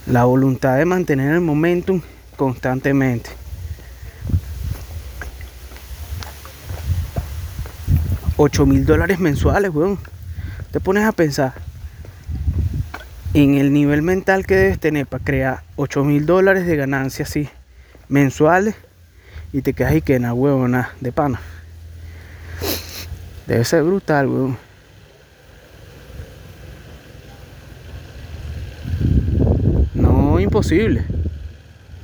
La 0.06 0.25
voluntad 0.25 0.76
de 0.76 0.84
mantener 0.84 1.34
el 1.34 1.40
momentum 1.40 2.00
constantemente. 2.37 3.30
Ocho 8.37 8.66
mil 8.66 8.84
dólares 8.84 9.20
mensuales, 9.20 9.70
weón 9.73 10.13
te 10.75 10.81
pones 10.81 11.04
a 11.04 11.12
pensar 11.12 11.52
en 13.33 13.54
el 13.54 13.73
nivel 13.73 14.02
mental 14.02 14.45
que 14.45 14.57
debes 14.57 14.81
tener 14.81 15.07
para 15.07 15.23
crear 15.23 15.62
8 15.76 16.02
mil 16.02 16.26
dólares 16.26 16.66
de 16.66 16.75
ganancias 16.75 17.31
así 17.31 17.49
mensuales 18.09 18.75
y 19.52 19.62
te 19.62 19.73
quedas 19.73 19.95
y 19.95 20.02
que 20.02 20.19
na 20.19 20.35
huevona 20.35 20.90
de 21.00 21.12
pana. 21.12 21.40
Debe 23.47 23.64
ser 23.64 23.85
brutal, 23.85 24.26
weón. 24.26 24.59
No 29.95 30.40
imposible. 30.40 31.04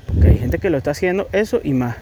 Porque 0.06 0.28
hay 0.28 0.38
gente 0.38 0.60
que 0.60 0.70
lo 0.70 0.78
está 0.78 0.92
haciendo 0.92 1.28
eso 1.32 1.60
y 1.64 1.72
más. 1.72 1.96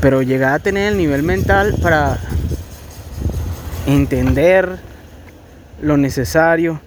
Pero 0.00 0.22
llegar 0.22 0.52
a 0.54 0.58
tener 0.58 0.90
el 0.90 0.98
nivel 0.98 1.22
mental 1.22 1.76
para 1.80 2.18
entender 3.88 4.78
lo 5.80 5.96
necesario, 5.96 6.80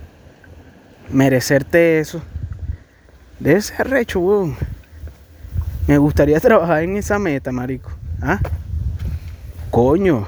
merecerte 1.11 1.99
eso. 1.99 2.21
Debe 3.39 3.61
ser 3.61 3.89
recho, 3.89 4.19
weón. 4.19 4.55
Me 5.87 5.97
gustaría 5.97 6.39
trabajar 6.41 6.83
en 6.83 6.97
esa 6.97 7.17
meta, 7.17 7.51
marico. 7.51 7.91
¿Ah? 8.21 8.39
Coño, 9.71 10.27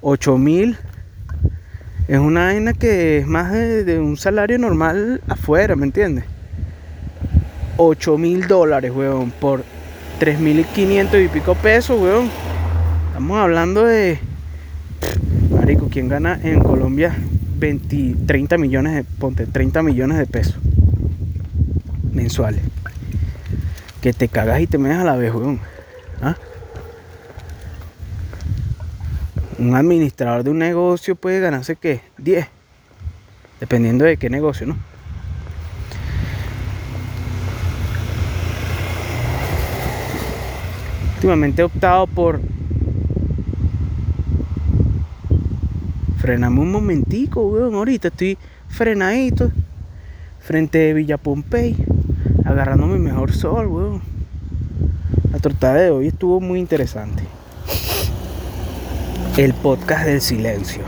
8 0.00 0.38
mil 0.38 0.76
es 2.08 2.18
una 2.18 2.46
vaina 2.46 2.72
que 2.72 3.18
es 3.18 3.26
más 3.26 3.52
de, 3.52 3.98
un 3.98 4.16
salario 4.16 4.58
normal 4.58 5.20
afuera, 5.28 5.76
¿me 5.76 5.86
entiendes? 5.86 6.24
8 7.76 8.18
mil 8.18 8.48
dólares, 8.48 8.92
weón, 8.94 9.30
por 9.30 9.64
3 10.18 10.40
mil 10.40 10.60
y 10.60 10.64
500 10.64 11.20
y 11.20 11.28
pico 11.28 11.54
pesos, 11.54 12.00
weón. 12.00 12.30
Estamos 13.08 13.38
hablando 13.38 13.84
de 13.84 14.18
Marico, 15.66 15.88
¿quién 15.90 16.08
gana 16.08 16.38
en 16.44 16.62
Colombia 16.62 17.12
20, 17.58 18.24
30 18.24 18.56
millones 18.56 18.94
de, 18.94 19.02
ponte, 19.02 19.48
30 19.48 19.82
millones 19.82 20.16
de 20.16 20.26
pesos 20.26 20.54
mensuales? 22.12 22.60
Que 24.00 24.12
te 24.12 24.28
cagas 24.28 24.60
y 24.60 24.68
te 24.68 24.78
me 24.78 24.94
a 24.94 25.02
la 25.02 25.16
vez, 25.16 25.34
weón. 25.34 25.58
¿Ah? 26.22 26.36
Un 29.58 29.74
administrador 29.74 30.44
de 30.44 30.50
un 30.50 30.58
negocio 30.58 31.16
puede 31.16 31.40
ganarse, 31.40 31.74
¿qué? 31.74 32.00
10. 32.18 32.46
Dependiendo 33.58 34.04
de 34.04 34.18
qué 34.18 34.30
negocio, 34.30 34.68
¿no? 34.68 34.76
Últimamente 41.16 41.62
he 41.62 41.64
optado 41.64 42.06
por 42.06 42.40
frename 46.26 46.60
un 46.60 46.72
momentico, 46.72 47.46
weón. 47.46 47.76
Ahorita 47.76 48.08
estoy 48.08 48.36
frenadito 48.68 49.52
frente 50.40 50.90
a 50.90 50.92
Villa 50.92 51.18
Pompey, 51.18 51.76
agarrando 52.44 52.88
mi 52.88 52.98
mejor 52.98 53.32
sol, 53.32 53.68
weón. 53.68 54.02
La 55.32 55.38
tortada 55.38 55.74
de 55.74 55.90
hoy 55.92 56.08
estuvo 56.08 56.40
muy 56.40 56.58
interesante. 56.58 57.22
El 59.36 59.54
podcast 59.54 60.06
del 60.06 60.20
silencio. 60.20 60.82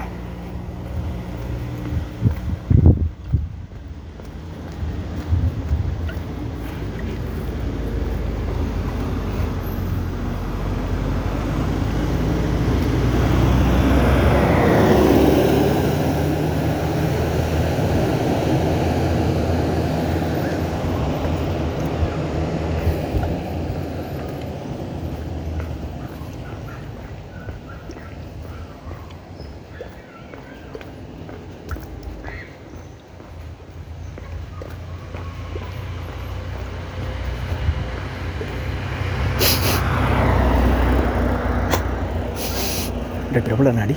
La 43.57 43.73
nariz. 43.73 43.97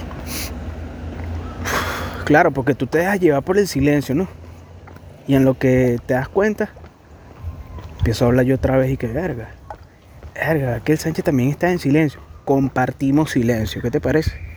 Claro, 2.26 2.52
porque 2.52 2.76
tú 2.76 2.88
te 2.88 3.00
dejas 3.00 3.20
llevar 3.20 3.44
por 3.44 3.58
el 3.58 3.68
silencio, 3.68 4.16
¿no? 4.16 4.28
Y 5.28 5.36
en 5.36 5.46
lo 5.46 5.58
que 5.58 6.00
te 6.06 6.14
das 6.14 6.30
cuenta, 6.30 6.70
empiezo 7.98 8.26
a 8.26 8.28
hablar 8.30 8.46
yo 8.46 8.56
otra 8.56 8.78
vez 8.78 8.92
y 8.92 8.98
que 8.98 9.08
verga. 9.08 9.50
Verga, 10.34 10.80
que 10.80 10.94
el 10.94 10.98
Sánchez 10.98 11.26
también 11.26 11.50
está 11.50 11.72
en 11.72 11.80
silencio. 11.80 12.22
Compartimos 12.46 13.32
silencio, 13.32 13.82
¿qué 13.82 13.92
te 13.92 14.02
parece? 14.02 14.51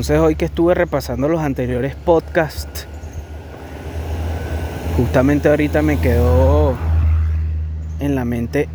Entonces 0.00 0.18
hoy 0.18 0.34
que 0.34 0.46
estuve 0.46 0.72
repasando 0.72 1.28
los 1.28 1.42
anteriores 1.42 1.94
podcasts, 1.94 2.86
justamente 4.96 5.50
ahorita 5.50 5.82
me 5.82 5.98
quedó 5.98 6.74
en 7.98 8.14
la 8.14 8.24
mente 8.24 8.70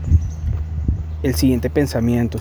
el 1.23 1.33
siguiente 1.33 1.71
pensamiento. 1.71 2.37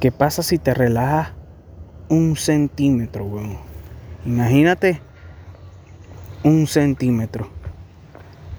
¿Qué 0.00 0.10
pasa 0.10 0.42
si 0.42 0.56
te 0.56 0.72
relajas 0.72 1.32
un 2.08 2.34
centímetro, 2.34 3.26
weón? 3.26 3.58
Imagínate 4.24 5.02
un 6.42 6.66
centímetro. 6.66 7.50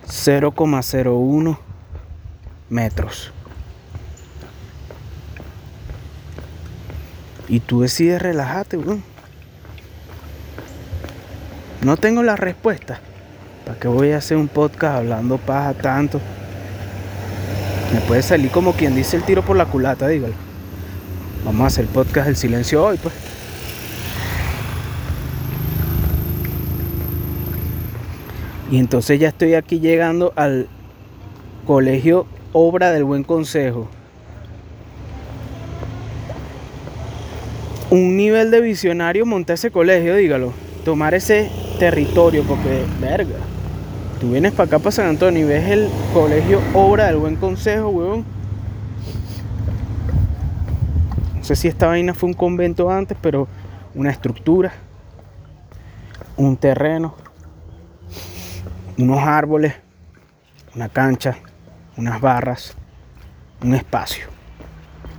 0,01 0.08 1.58
metros. 2.70 3.34
Y 7.54 7.60
tú 7.60 7.82
decides 7.82 8.20
relajarte, 8.20 8.78
weón. 8.78 9.04
No 11.84 11.98
tengo 11.98 12.24
la 12.24 12.36
respuesta. 12.36 13.00
¿Para 13.64 13.80
qué 13.80 13.88
voy 13.88 14.10
a 14.10 14.18
hacer 14.18 14.38
un 14.38 14.48
podcast 14.48 14.96
hablando 14.96 15.38
paja 15.38 15.76
tanto? 15.76 16.20
Me 17.94 18.00
puede 18.08 18.24
salir 18.24 18.50
como 18.50 18.74
quien 18.74 18.96
dice 18.96 19.18
el 19.18 19.24
tiro 19.24 19.44
por 19.44 19.56
la 19.56 19.68
culata, 19.68 20.08
dígalo. 20.08 20.34
Vamos 21.46 21.62
a 21.62 21.68
hacer 21.68 21.86
podcast 21.86 22.26
del 22.26 22.38
silencio 22.38 22.84
hoy, 22.84 22.98
pues. 22.98 23.14
Y 28.72 28.80
entonces 28.80 29.20
ya 29.20 29.28
estoy 29.28 29.54
aquí 29.54 29.80
llegando 29.80 30.34
al 30.36 30.70
colegio 31.68 32.26
Obra 32.52 32.90
del 32.90 33.04
Buen 33.04 33.24
Consejo. 33.24 33.92
Un 37.94 38.18
nivel 38.18 38.50
de 38.50 38.60
visionario 38.60 39.24
montar 39.24 39.54
ese 39.54 39.70
colegio, 39.70 40.16
dígalo. 40.16 40.52
Tomar 40.84 41.14
ese 41.14 41.52
territorio, 41.78 42.44
porque, 42.44 42.84
verga. 43.00 43.36
Tú 44.20 44.32
vienes 44.32 44.52
para 44.52 44.66
acá, 44.66 44.80
para 44.80 44.92
San 44.92 45.06
Antonio, 45.06 45.46
y 45.46 45.48
ves 45.48 45.70
el 45.70 45.90
colegio 46.12 46.60
Obra 46.74 47.06
del 47.06 47.18
Buen 47.18 47.36
Consejo, 47.36 47.90
weón. 47.90 48.26
No 51.36 51.44
sé 51.44 51.56
si 51.56 51.68
esta 51.68 51.86
vaina 51.86 52.16
fue 52.16 52.30
un 52.30 52.34
convento 52.34 52.90
antes, 52.90 53.16
pero 53.22 53.48
una 53.94 54.10
estructura, 54.10 54.74
un 56.36 56.58
terreno, 56.58 57.14
unos 58.98 59.20
árboles, 59.20 59.76
una 60.74 60.90
cancha, 60.90 61.38
unas 61.96 62.20
barras, 62.20 62.76
un 63.62 63.76
espacio, 63.76 64.26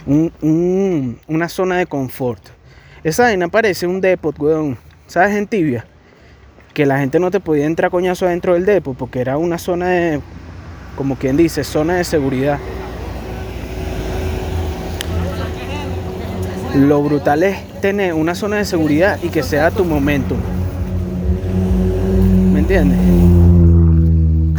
una 0.06 1.48
zona 1.48 1.76
de 1.76 1.86
confort. 1.86 2.53
Esa 3.04 3.24
vaina 3.24 3.48
parece 3.48 3.86
un 3.86 4.00
depot, 4.00 4.34
weón. 4.38 4.78
¿Sabes? 5.06 5.36
En 5.36 5.46
tibia. 5.46 5.84
Que 6.72 6.86
la 6.86 6.98
gente 6.98 7.20
no 7.20 7.30
te 7.30 7.38
podía 7.38 7.66
entrar 7.66 7.90
coñazo 7.90 8.24
dentro 8.24 8.54
del 8.54 8.64
depot 8.64 8.96
porque 8.96 9.20
era 9.20 9.36
una 9.36 9.58
zona 9.58 9.88
de, 9.88 10.20
como 10.96 11.16
quien 11.16 11.36
dice, 11.36 11.64
zona 11.64 11.96
de 11.96 12.04
seguridad. 12.04 12.58
Lo 16.74 17.02
brutal 17.02 17.42
es 17.42 17.80
tener 17.82 18.14
una 18.14 18.34
zona 18.34 18.56
de 18.56 18.64
seguridad 18.64 19.18
y 19.22 19.28
que 19.28 19.42
sea 19.42 19.70
tu 19.70 19.84
momento. 19.84 20.34
¿Me 22.54 22.60
entiendes? 22.60 22.98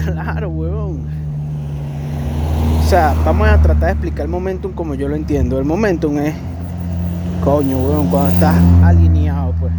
Claro, 0.06 0.50
weón. 0.50 1.08
O 2.80 2.88
sea, 2.88 3.16
vamos 3.26 3.48
a 3.48 3.60
tratar 3.60 3.88
de 3.88 3.92
explicar 3.94 4.28
el 4.28 4.32
momentum 4.32 4.72
como 4.72 4.94
yo 4.94 5.08
lo 5.08 5.16
entiendo. 5.16 5.58
El 5.58 5.66
momentum 5.66 6.20
es 6.20 6.36
Coño, 7.46 7.78
weón, 7.78 8.08
cuando 8.08 8.32
estás 8.32 8.56
alineado, 8.84 9.54
pues. 9.60 9.72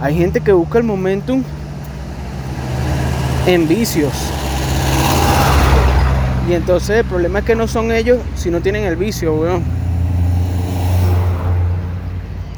Hay 0.00 0.16
gente 0.16 0.40
que 0.40 0.52
busca 0.52 0.78
el 0.78 0.84
momentum 0.84 1.42
en 3.46 3.68
vicios. 3.68 4.10
Y 6.48 6.54
entonces 6.54 7.00
el 7.00 7.04
problema 7.04 7.40
es 7.40 7.44
que 7.44 7.54
no 7.54 7.68
son 7.68 7.92
ellos 7.92 8.20
si 8.36 8.50
no 8.50 8.62
tienen 8.62 8.84
el 8.84 8.96
vicio, 8.96 9.34
weón. 9.34 9.62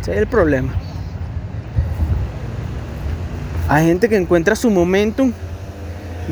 Ese 0.01 0.13
es 0.13 0.19
el 0.19 0.29
problema. 0.29 0.73
Hay 3.69 3.87
gente 3.87 4.09
que 4.09 4.17
encuentra 4.17 4.55
su 4.55 4.71
momentum 4.71 5.33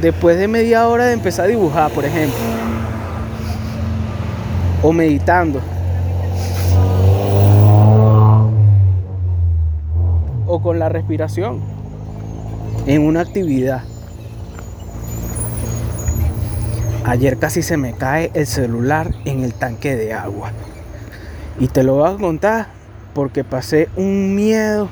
después 0.00 0.38
de 0.38 0.46
media 0.46 0.86
hora 0.86 1.06
de 1.06 1.14
empezar 1.14 1.46
a 1.46 1.48
dibujar, 1.48 1.90
por 1.90 2.04
ejemplo. 2.04 2.38
O 4.84 4.92
meditando. 4.92 5.73
Con 10.64 10.78
la 10.78 10.88
respiración. 10.88 11.60
en 12.86 13.02
una 13.02 13.20
actividad. 13.20 13.82
Ayer 17.04 17.38
casi 17.38 17.62
se 17.62 17.76
me 17.76 17.92
cae 17.92 18.30
el 18.34 18.46
celular 18.46 19.10
en 19.26 19.44
el 19.44 19.52
tanque 19.52 19.94
de 19.94 20.14
agua. 20.14 20.52
Y 21.60 21.68
te 21.68 21.82
lo 21.82 21.96
voy 21.96 22.10
a 22.10 22.16
contar 22.16 22.68
porque 23.12 23.44
pasé 23.44 23.88
un 23.96 24.34
miedo 24.34 24.88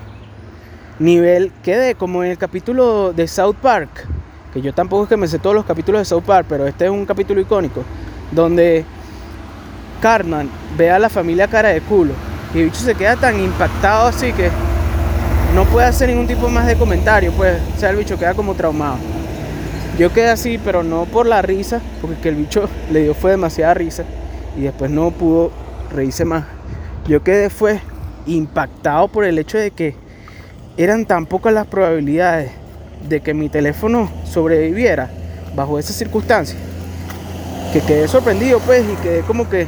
nivel 0.99 1.53
quedé 1.63 1.95
como 1.95 2.23
en 2.23 2.31
el 2.31 2.39
capítulo 2.39 3.13
de 3.15 3.27
South 3.27 3.57
Park, 3.61 4.07
que 4.53 4.61
yo 4.61 4.75
tampoco 4.75 5.05
es 5.05 5.09
que 5.09 5.17
me 5.17 5.27
sé 5.27 5.39
todos 5.39 5.57
los 5.57 5.65
capítulos 5.65 6.03
de 6.03 6.05
South 6.05 6.25
Park, 6.25 6.47
pero 6.49 6.67
este 6.67 6.85
es 6.85 6.91
un 6.91 7.07
capítulo 7.07 7.41
icónico, 7.41 7.83
donde 8.31 8.85
Cartman 10.01 10.51
ve 10.77 10.91
a 10.91 10.99
la 10.99 11.09
familia 11.09 11.49
cara 11.49 11.71
de 11.71 11.81
culo 11.81 12.13
y 12.55 12.65
bicho 12.65 12.77
se 12.77 12.95
queda 12.95 13.17
tan 13.17 13.41
impactado 13.41 14.09
así 14.09 14.33
que 14.33 14.51
no 15.55 15.65
puede 15.67 15.87
hacer 15.87 16.09
ningún 16.09 16.27
tipo 16.27 16.49
más 16.49 16.67
de 16.67 16.77
comentario, 16.77 17.31
pues, 17.33 17.61
o 17.77 17.79
sea, 17.79 17.91
el 17.91 17.97
bicho 17.97 18.19
queda 18.19 18.35
como 18.35 18.55
traumado. 18.55 18.97
Yo 19.99 20.13
quedé 20.13 20.31
así, 20.31 20.59
pero 20.59 20.83
no 20.83 21.05
por 21.05 21.27
la 21.27 21.43
risa, 21.43 21.81
porque 22.01 22.31
el 22.31 22.37
bicho 22.37 22.69
le 22.91 23.03
dio 23.03 23.15
fue 23.15 23.33
demasiada 23.33 23.75
risa 23.75 24.05
y 24.57 24.63
después 24.63 24.91
no 24.91 25.11
pudo 25.11 25.51
reírse 25.95 26.25
más. 26.25 26.45
Yo 27.07 27.23
quedé 27.23 27.51
fue 27.51 27.81
impactado 28.27 29.09
por 29.09 29.25
el 29.25 29.39
hecho 29.39 29.59
de 29.59 29.71
que 29.71 29.95
eran 30.77 31.05
tan 31.05 31.27
pocas 31.27 31.53
las 31.53 31.67
probabilidades 31.67 32.51
de 33.09 33.21
que 33.21 33.35
mi 33.35 33.49
teléfono 33.49 34.11
sobreviviera 34.25 35.11
bajo 35.55 35.79
esas 35.79 35.97
circunstancias 35.97 36.57
que 37.73 37.81
quedé 37.81 38.07
sorprendido 38.07 38.59
pues 38.61 38.85
y 38.89 38.95
quedé 39.03 39.21
como 39.23 39.49
que 39.49 39.67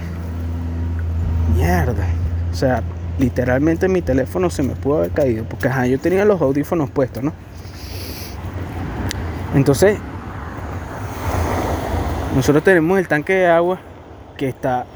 mierda 1.57 2.07
o 2.51 2.55
sea 2.55 2.83
literalmente 3.19 3.89
mi 3.89 4.03
teléfono 4.03 4.51
se 4.51 4.63
me 4.63 4.75
pudo 4.75 4.99
haber 4.99 5.11
caído 5.11 5.45
porque 5.45 5.69
yo 5.89 5.99
tenía 5.99 6.25
los 6.25 6.41
audífonos 6.41 6.91
puestos 6.91 7.23
no 7.23 7.33
entonces 9.55 9.99
nosotros 12.35 12.65
tenemos 12.65 12.99
el 12.99 13.07
tanque 13.07 13.33
de 13.33 13.47
agua 13.47 13.79
que 14.37 14.49
está 14.49 14.87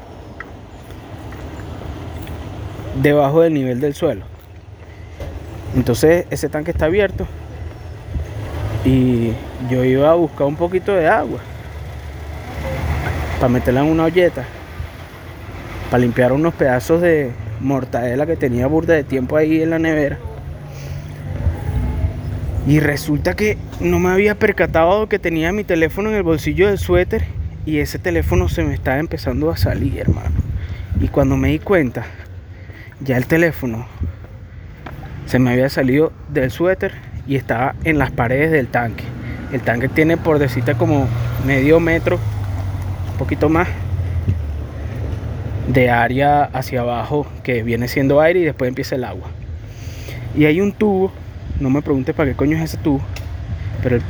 debajo 3.01 3.41
del 3.41 3.53
nivel 3.53 3.79
del 3.79 3.95
suelo. 3.95 4.25
Entonces 5.75 6.25
ese 6.29 6.49
tanque 6.49 6.71
está 6.71 6.85
abierto 6.85 7.25
y 8.83 9.31
yo 9.69 9.85
iba 9.85 10.11
a 10.11 10.15
buscar 10.15 10.47
un 10.47 10.57
poquito 10.57 10.93
de 10.93 11.07
agua 11.07 11.39
para 13.39 13.49
meterla 13.49 13.81
en 13.81 13.87
una 13.87 14.03
olleta, 14.03 14.43
para 15.89 16.01
limpiar 16.01 16.33
unos 16.33 16.53
pedazos 16.53 17.01
de 17.01 17.31
mortadela 17.61 18.25
que 18.25 18.35
tenía 18.35 18.67
burda 18.67 18.93
de 18.93 19.03
tiempo 19.03 19.37
ahí 19.37 19.61
en 19.61 19.69
la 19.69 19.79
nevera. 19.79 20.17
Y 22.67 22.79
resulta 22.79 23.35
que 23.35 23.57
no 23.79 23.99
me 23.99 24.09
había 24.09 24.35
percatado 24.35 25.09
que 25.09 25.19
tenía 25.19 25.51
mi 25.51 25.63
teléfono 25.63 26.09
en 26.09 26.15
el 26.15 26.23
bolsillo 26.23 26.67
del 26.67 26.77
suéter 26.77 27.25
y 27.65 27.79
ese 27.79 27.99
teléfono 27.99 28.49
se 28.49 28.63
me 28.63 28.73
estaba 28.73 28.99
empezando 28.99 29.49
a 29.49 29.57
salir, 29.57 29.99
hermano. 29.99 30.35
Y 30.99 31.07
cuando 31.07 31.37
me 31.37 31.49
di 31.49 31.59
cuenta, 31.59 32.05
ya 32.99 33.17
el 33.17 33.25
teléfono 33.25 33.87
se 35.25 35.39
me 35.39 35.51
había 35.51 35.69
salido 35.69 36.11
del 36.29 36.51
suéter 36.51 36.93
y 37.27 37.35
estaba 37.35 37.75
en 37.83 37.97
las 37.97 38.11
paredes 38.11 38.51
del 38.51 38.67
tanque. 38.67 39.03
El 39.51 39.61
tanque 39.61 39.87
tiene 39.87 40.17
por 40.17 40.39
decirte 40.39 40.75
como 40.75 41.07
medio 41.45 41.79
metro, 41.79 42.19
un 43.11 43.17
poquito 43.17 43.49
más 43.49 43.67
de 45.69 45.89
área 45.89 46.43
hacia 46.43 46.81
abajo 46.81 47.25
que 47.43 47.63
viene 47.63 47.87
siendo 47.87 48.19
aire 48.19 48.41
y 48.41 48.43
después 48.43 48.67
empieza 48.67 48.95
el 48.95 49.05
agua. 49.05 49.29
Y 50.35 50.45
hay 50.45 50.59
un 50.59 50.73
tubo, 50.73 51.11
no 51.59 51.69
me 51.69 51.81
preguntes 51.81 52.13
para 52.13 52.29
qué 52.29 52.35
coño 52.35 52.57
es 52.57 52.63
ese 52.63 52.77
tubo, 52.77 53.01
pero 53.81 53.95
el, 53.95 54.01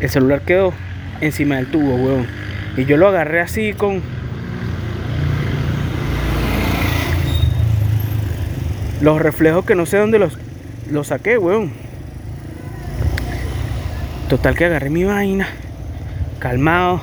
el 0.00 0.10
celular 0.10 0.42
quedó 0.42 0.72
encima 1.20 1.56
del 1.56 1.70
tubo, 1.70 1.94
weón. 1.94 2.26
Y 2.76 2.84
yo 2.84 2.96
lo 2.96 3.06
agarré 3.08 3.40
así 3.40 3.72
con, 3.74 4.02
Los 9.02 9.20
reflejos 9.20 9.64
que 9.64 9.74
no 9.74 9.84
sé 9.84 9.98
dónde 9.98 10.20
los, 10.20 10.38
los 10.88 11.08
saqué, 11.08 11.36
weón. 11.36 11.72
Total 14.28 14.56
que 14.56 14.66
agarré 14.66 14.90
mi 14.90 15.02
vaina, 15.02 15.48
calmado, 16.38 17.00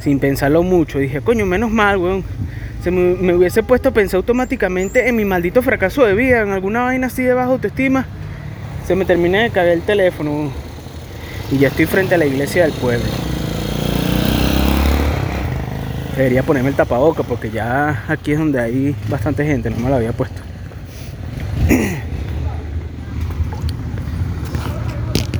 sin 0.00 0.18
pensarlo 0.18 0.64
mucho. 0.64 0.98
Dije, 0.98 1.20
coño, 1.20 1.46
menos 1.46 1.70
mal, 1.70 1.98
weón. 1.98 2.24
Se 2.82 2.90
me, 2.90 3.34
hubiese 3.34 3.62
puesto 3.62 3.90
a 3.90 3.92
pensar 3.92 4.16
automáticamente 4.18 5.06
en 5.06 5.16
mi 5.16 5.26
maldito 5.26 5.60
fracaso 5.60 6.04
de 6.04 6.14
vida, 6.14 6.40
en 6.40 6.50
alguna 6.50 6.84
vaina 6.84 7.08
así 7.08 7.22
de 7.22 7.34
baja 7.34 7.50
autoestima. 7.50 8.06
Se 8.86 8.96
me 8.96 9.04
termina 9.04 9.42
de 9.42 9.50
caer 9.50 9.68
el 9.68 9.82
teléfono. 9.82 10.50
Y 11.52 11.58
ya 11.58 11.68
estoy 11.68 11.84
frente 11.84 12.14
a 12.14 12.18
la 12.18 12.24
iglesia 12.24 12.62
del 12.62 12.72
pueblo. 12.72 13.04
Debería 16.16 16.42
ponerme 16.42 16.70
el 16.70 16.74
tapaboca 16.74 17.22
porque 17.22 17.50
ya 17.50 18.04
aquí 18.08 18.32
es 18.32 18.38
donde 18.38 18.60
hay 18.60 18.96
bastante 19.08 19.44
gente, 19.44 19.68
no 19.70 19.76
me 19.76 19.88
lo 19.88 19.96
había 19.96 20.12
puesto. 20.12 20.40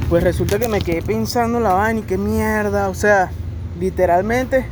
Pues 0.08 0.24
resulta 0.24 0.58
que 0.58 0.68
me 0.68 0.80
quedé 0.80 1.02
pensando 1.02 1.58
en 1.58 1.64
la 1.64 1.72
vaina 1.72 2.00
y 2.00 2.02
qué 2.02 2.18
mierda, 2.18 2.88
o 2.88 2.94
sea, 2.94 3.30
literalmente 3.78 4.64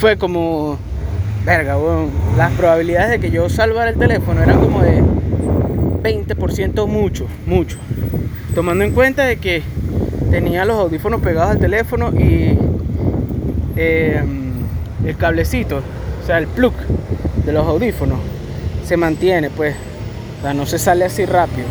fue 0.00 0.16
como, 0.16 0.78
verga, 1.44 1.76
las 2.38 2.52
probabilidades 2.52 3.10
de 3.10 3.20
que 3.20 3.30
yo 3.30 3.50
salvara 3.50 3.90
el 3.90 3.98
teléfono 3.98 4.42
eran 4.42 4.58
como 4.58 4.80
de 4.80 5.02
20% 5.02 6.86
mucho, 6.86 7.26
mucho. 7.44 7.76
Tomando 8.54 8.82
en 8.82 8.92
cuenta 8.92 9.26
de 9.26 9.36
que 9.36 9.62
tenía 10.30 10.64
los 10.64 10.78
audífonos 10.78 11.20
pegados 11.20 11.50
al 11.50 11.58
teléfono 11.58 12.12
y 12.18 12.58
em, 13.76 14.52
el 15.04 15.16
cablecito, 15.18 15.82
o 16.22 16.26
sea, 16.26 16.38
el 16.38 16.46
plug 16.46 16.72
de 17.44 17.52
los 17.52 17.66
audífonos 17.66 18.20
se 18.86 18.96
mantiene, 18.96 19.50
pues, 19.50 19.74
o 20.38 20.42
sea, 20.42 20.54
no 20.54 20.64
se 20.64 20.78
sale 20.78 21.04
así 21.04 21.26
rápido 21.26 21.66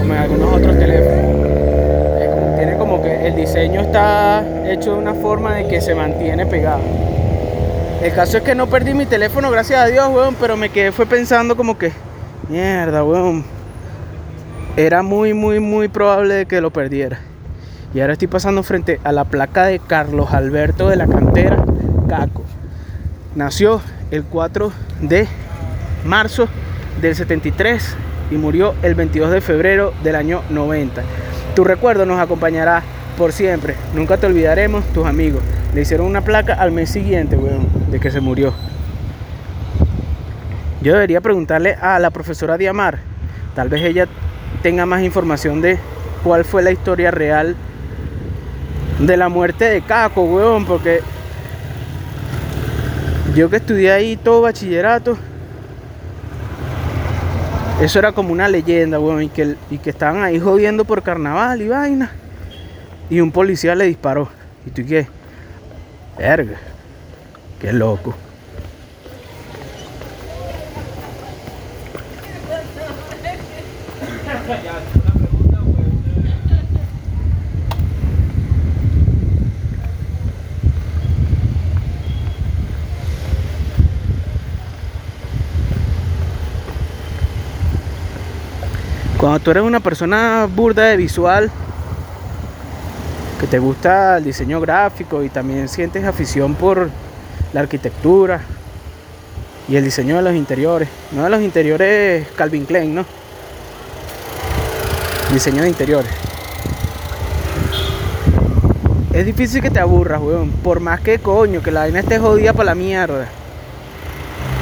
como 0.00 0.14
en 0.14 0.18
algunos 0.18 0.52
otros 0.52 0.76
teléfonos. 0.76 2.56
tiene 2.56 2.76
como 2.76 3.00
que 3.00 3.28
el 3.28 3.36
diseño 3.36 3.82
está 3.82 4.44
hecho 4.66 4.94
de 4.94 4.98
una 4.98 5.14
forma 5.14 5.54
de 5.54 5.68
que 5.68 5.80
se 5.80 5.94
mantiene 5.94 6.44
pegado. 6.44 7.11
El 8.02 8.12
caso 8.12 8.38
es 8.38 8.42
que 8.42 8.56
no 8.56 8.66
perdí 8.66 8.94
mi 8.94 9.06
teléfono, 9.06 9.48
gracias 9.48 9.80
a 9.80 9.86
Dios, 9.86 10.08
weón, 10.08 10.34
pero 10.34 10.56
me 10.56 10.70
quedé 10.70 10.90
fue 10.90 11.06
pensando 11.06 11.56
como 11.56 11.78
que, 11.78 11.92
mierda, 12.48 13.04
weón. 13.04 13.44
Era 14.76 15.02
muy, 15.02 15.34
muy, 15.34 15.60
muy 15.60 15.86
probable 15.86 16.34
de 16.34 16.46
que 16.46 16.60
lo 16.60 16.72
perdiera. 16.72 17.20
Y 17.94 18.00
ahora 18.00 18.14
estoy 18.14 18.26
pasando 18.26 18.64
frente 18.64 18.98
a 19.04 19.12
la 19.12 19.22
placa 19.22 19.66
de 19.66 19.78
Carlos 19.78 20.32
Alberto 20.32 20.88
de 20.88 20.96
la 20.96 21.06
cantera 21.06 21.64
Caco. 22.08 22.42
Nació 23.36 23.80
el 24.10 24.24
4 24.24 24.72
de 25.02 25.28
marzo 26.04 26.48
del 27.00 27.14
73 27.14 27.94
y 28.32 28.34
murió 28.34 28.74
el 28.82 28.96
22 28.96 29.30
de 29.30 29.40
febrero 29.40 29.94
del 30.02 30.16
año 30.16 30.42
90. 30.50 31.02
Tu 31.54 31.62
recuerdo 31.62 32.04
nos 32.04 32.18
acompañará 32.18 32.82
por 33.16 33.30
siempre. 33.30 33.76
Nunca 33.94 34.16
te 34.16 34.26
olvidaremos, 34.26 34.84
tus 34.86 35.06
amigos. 35.06 35.44
Le 35.74 35.80
hicieron 35.80 36.06
una 36.06 36.20
placa 36.20 36.54
al 36.54 36.70
mes 36.70 36.90
siguiente, 36.90 37.36
weón, 37.36 37.66
de 37.90 37.98
que 37.98 38.10
se 38.10 38.20
murió. 38.20 38.52
Yo 40.82 40.92
debería 40.92 41.20
preguntarle 41.20 41.74
a 41.80 41.98
la 41.98 42.10
profesora 42.10 42.58
Diamar. 42.58 42.98
Tal 43.54 43.68
vez 43.70 43.82
ella 43.82 44.06
tenga 44.62 44.84
más 44.84 45.02
información 45.02 45.62
de 45.62 45.78
cuál 46.22 46.44
fue 46.44 46.62
la 46.62 46.72
historia 46.72 47.10
real 47.10 47.56
de 48.98 49.16
la 49.16 49.28
muerte 49.30 49.64
de 49.64 49.80
Caco, 49.80 50.24
weón, 50.24 50.66
porque 50.66 51.00
yo 53.34 53.48
que 53.48 53.56
estudié 53.56 53.92
ahí 53.92 54.16
todo 54.16 54.42
bachillerato, 54.42 55.16
eso 57.80 57.98
era 57.98 58.12
como 58.12 58.32
una 58.32 58.46
leyenda, 58.46 59.00
weón, 59.00 59.22
y 59.22 59.28
que, 59.30 59.56
y 59.70 59.78
que 59.78 59.90
estaban 59.90 60.22
ahí 60.22 60.38
jodiendo 60.38 60.84
por 60.84 61.02
carnaval 61.02 61.62
y 61.62 61.68
vaina. 61.68 62.10
Y 63.08 63.20
un 63.20 63.32
policía 63.32 63.74
le 63.74 63.86
disparó. 63.86 64.28
¿Y 64.66 64.70
tú 64.70 64.82
qué? 64.86 65.06
Verga. 66.18 66.58
Qué 67.60 67.72
loco. 67.72 68.14
Cuando 89.18 89.38
tú 89.38 89.52
eres 89.52 89.62
una 89.62 89.78
persona 89.78 90.48
burda 90.52 90.82
de 90.86 90.96
visual, 90.96 91.48
que 93.42 93.48
te 93.48 93.58
gusta 93.58 94.18
el 94.18 94.24
diseño 94.24 94.60
gráfico 94.60 95.24
y 95.24 95.28
también 95.28 95.68
sientes 95.68 96.04
afición 96.04 96.54
por 96.54 96.88
la 97.52 97.60
arquitectura 97.60 98.40
y 99.68 99.74
el 99.74 99.82
diseño 99.82 100.14
de 100.14 100.22
los 100.22 100.36
interiores, 100.36 100.88
no 101.10 101.24
de 101.24 101.30
los 101.30 101.42
interiores 101.42 102.28
Calvin 102.36 102.64
Klein, 102.64 102.94
¿no? 102.94 103.04
Diseño 105.32 105.64
de 105.64 105.70
interiores. 105.70 106.12
es 109.12 109.26
difícil 109.26 109.60
que 109.60 109.70
te 109.70 109.80
aburras, 109.80 110.20
weón. 110.22 110.50
Por 110.50 110.78
más 110.78 111.00
que 111.00 111.18
coño, 111.18 111.62
que 111.62 111.72
la 111.72 111.80
vaina 111.80 111.98
esté 111.98 112.20
jodida 112.20 112.52
para 112.52 112.66
la 112.66 112.74
mierda. 112.76 113.26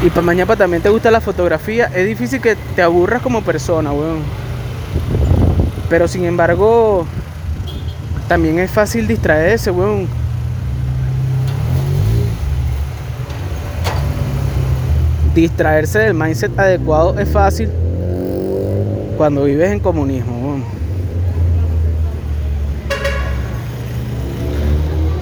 Y 0.02 0.08
para 0.08 0.22
mañana 0.22 0.56
también 0.56 0.82
te 0.82 0.88
gusta 0.88 1.10
la 1.10 1.20
fotografía, 1.20 1.90
es 1.94 2.06
difícil 2.06 2.40
que 2.40 2.56
te 2.74 2.80
aburras 2.80 3.20
como 3.20 3.42
persona, 3.42 3.92
weón. 3.92 4.22
Pero 5.90 6.08
sin 6.08 6.24
embargo, 6.24 7.06
también 8.30 8.60
es 8.60 8.70
fácil 8.70 9.08
distraerse, 9.08 9.72
weón. 9.72 10.06
Distraerse 15.34 15.98
del 15.98 16.14
mindset 16.14 16.56
adecuado 16.56 17.18
es 17.18 17.28
fácil 17.28 17.68
cuando 19.16 19.42
vives 19.42 19.72
en 19.72 19.80
comunismo, 19.80 20.46
weón. 20.46 20.64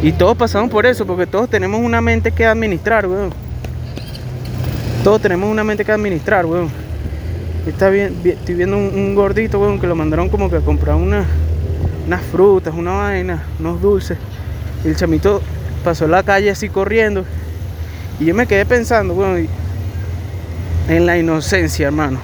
Y 0.03 0.12
todos 0.12 0.37
pasamos 0.37 0.68
por 0.68 0.85
eso, 0.85 1.07
porque 1.07 1.27
todos 1.27 1.49
tenemos 1.49 1.81
una 1.81 2.03
mente 2.03 2.31
que 2.31 2.44
administrar, 2.44 3.07
weón. 3.07 3.31
Todos 5.03 5.23
tenemos 5.23 5.51
una 5.51 5.64
mente 5.64 5.83
que 5.83 5.92
administrar, 5.92 6.44
weón. 6.44 6.68
Está 7.66 7.88
bien, 7.88 8.14
estoy 8.23 8.55
viendo 8.55 8.77
un, 8.77 9.14
gordito, 9.14 9.59
weón, 9.59 9.81
que 9.81 9.87
lo 9.87 9.97
mandaron 9.97 10.29
como 10.29 10.51
que 10.51 10.57
a 10.57 10.61
comprar 10.61 10.97
una, 10.97 11.25
unas 12.09 12.23
frutas, 12.23 12.73
una 12.75 12.92
vaina, 12.92 13.42
unos 13.61 13.83
dulces. 13.83 14.16
El 14.83 14.97
chamito 14.97 15.42
pasó 15.85 16.09
la 16.09 16.23
calle 16.23 16.51
así 16.51 16.71
corriendo. 16.71 17.27
Y 18.18 18.25
yo 18.25 18.35
me 18.35 18.47
quedé 18.47 18.64
pensando, 18.64 19.12
weón, 19.12 19.47
en 20.88 21.05
la 21.05 21.18
inocencia, 21.18 21.88
hermano. 21.88 22.18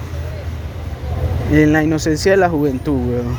En 1.51 1.71
la 1.71 1.83
inocencia 1.83 2.31
de 2.31 2.37
la 2.37 2.49
juventud, 2.49 2.93
weón. 2.93 3.37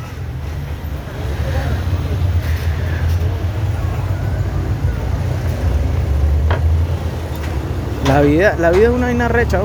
La 8.07 8.21
vida, 8.21 8.55
la 8.57 8.71
vida 8.71 8.83
es 8.83 8.93
una 8.93 9.07
vaina 9.07 9.27
recha. 9.27 9.59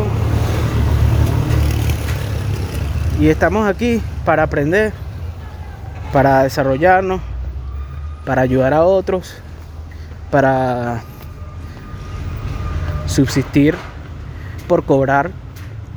Y 3.21 3.29
estamos 3.29 3.69
aquí 3.69 4.03
para 4.25 4.43
aprender, 4.43 4.93
para 6.13 6.43
desarrollarnos, 6.43 7.21
para 8.25 8.43
ayudar 8.43 8.75
a 8.75 8.85
otros, 8.85 9.35
para 10.31 11.03
subsistir 13.07 13.75
por 14.69 14.85
cobrar, 14.85 15.31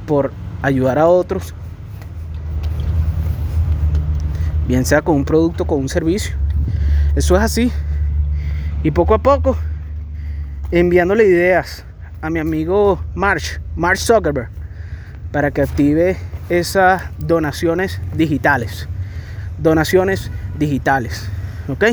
por 0.07 0.31
ayudar 0.61 0.99
a 0.99 1.07
otros, 1.07 1.53
bien 4.67 4.85
sea 4.85 5.01
con 5.01 5.15
un 5.15 5.25
producto, 5.25 5.65
con 5.65 5.79
un 5.79 5.89
servicio. 5.89 6.35
Eso 7.15 7.35
es 7.35 7.41
así. 7.41 7.71
Y 8.83 8.91
poco 8.91 9.13
a 9.13 9.19
poco, 9.19 9.57
enviándole 10.71 11.25
ideas, 11.25 11.85
a 12.21 12.29
mi 12.29 12.39
amigo 12.39 12.99
Marsh, 13.13 13.59
Marsh 13.75 13.99
Zuckerberg, 13.99 14.49
para 15.31 15.51
que 15.51 15.61
active 15.61 16.17
esas 16.49 17.03
donaciones 17.19 18.01
digitales. 18.15 18.87
Donaciones 19.57 20.31
digitales. 20.57 21.29
¿Ok? 21.67 21.85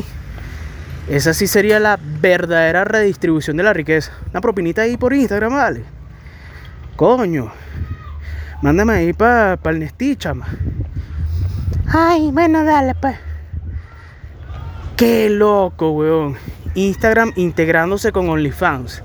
Esa 1.09 1.35
sí 1.35 1.47
sería 1.47 1.81
la 1.81 1.99
verdadera 2.01 2.85
redistribución 2.85 3.57
de 3.57 3.63
la 3.65 3.73
riqueza. 3.73 4.13
Una 4.31 4.41
propinita 4.41 4.83
ahí 4.83 4.97
por 4.97 5.13
Instagram, 5.13 5.53
vale. 5.55 5.85
Coño. 6.97 7.53
Mándame 8.63 8.93
ahí 8.93 9.13
para 9.13 9.57
pa 9.57 9.71
el 9.71 9.81
Nestí, 9.81 10.15
chama. 10.17 10.47
Ay, 11.93 12.31
bueno, 12.33 12.65
dale, 12.65 12.95
pues. 12.95 13.17
Qué 14.97 15.29
loco, 15.29 15.91
weón. 15.91 16.37
Instagram 16.75 17.33
integrándose 17.37 18.13
con 18.13 18.29
OnlyFans. 18.29 19.03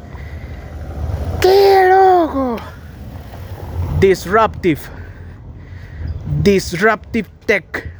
¡Qué 1.41 1.89
loco! 1.89 2.57
Disruptive. 3.99 4.79
Disruptive 6.43 7.27
Tech. 7.45 7.96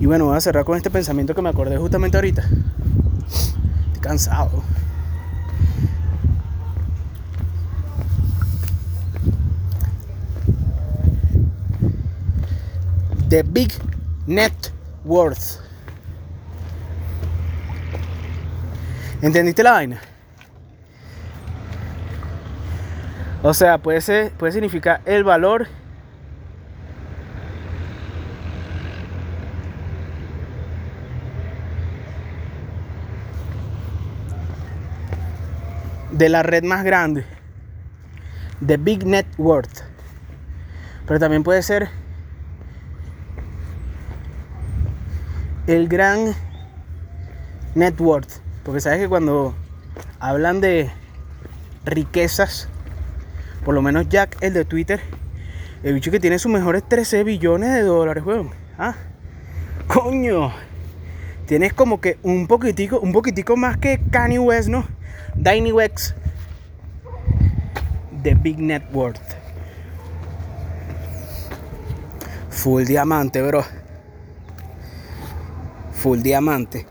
Y 0.00 0.06
bueno, 0.06 0.24
voy 0.24 0.36
a 0.36 0.40
cerrar 0.40 0.64
con 0.64 0.78
este 0.78 0.90
pensamiento 0.90 1.34
que 1.34 1.42
me 1.42 1.50
acordé 1.50 1.76
justamente 1.76 2.16
ahorita. 2.16 2.42
Estoy 3.28 4.00
cansado. 4.00 4.64
The 13.28 13.42
Big 13.42 13.72
Net 14.26 14.54
Worth. 15.04 15.60
¿Entendiste 19.20 19.62
la 19.62 19.72
vaina? 19.72 20.00
O 23.42 23.52
sea, 23.52 23.76
puede, 23.78 24.00
ser, 24.00 24.32
puede 24.32 24.52
significar 24.52 25.02
el 25.04 25.24
valor 25.24 25.68
de 36.20 36.28
la 36.28 36.42
red 36.42 36.62
más 36.64 36.84
grande, 36.84 37.24
de 38.60 38.76
Big 38.76 39.06
Net 39.06 39.24
Worth. 39.38 39.84
Pero 41.06 41.18
también 41.18 41.42
puede 41.42 41.62
ser 41.62 41.88
el 45.66 45.88
gran 45.88 46.34
net 47.74 47.98
worth. 47.98 48.42
Porque 48.64 48.82
sabes 48.82 48.98
que 48.98 49.08
cuando 49.08 49.54
hablan 50.18 50.60
de 50.60 50.90
riquezas, 51.86 52.68
por 53.64 53.74
lo 53.74 53.80
menos 53.80 54.06
Jack, 54.10 54.36
el 54.42 54.52
de 54.52 54.66
Twitter, 54.66 55.00
el 55.82 55.94
bicho 55.94 56.10
que 56.10 56.20
tiene 56.20 56.38
sus 56.38 56.52
mejores 56.52 56.86
13 56.86 57.24
billones 57.24 57.72
de 57.72 57.80
dólares, 57.80 58.22
weón. 58.26 58.50
Ah, 58.76 58.94
coño. 59.86 60.52
Tienes 61.46 61.72
como 61.72 61.98
que 61.98 62.18
un 62.22 62.46
poquitico, 62.46 63.00
un 63.00 63.12
poquitico 63.12 63.56
más 63.56 63.78
que 63.78 64.02
Kanye 64.10 64.38
West, 64.38 64.68
¿no? 64.68 64.99
Danny 65.34 65.72
Wex. 65.72 66.12
The 68.22 68.34
Big 68.34 68.58
Net 68.58 68.90
Worth. 68.92 69.36
Full 72.50 72.84
diamante, 72.84 73.40
bro. 73.40 73.64
Full 75.92 76.22
diamante. 76.22 76.86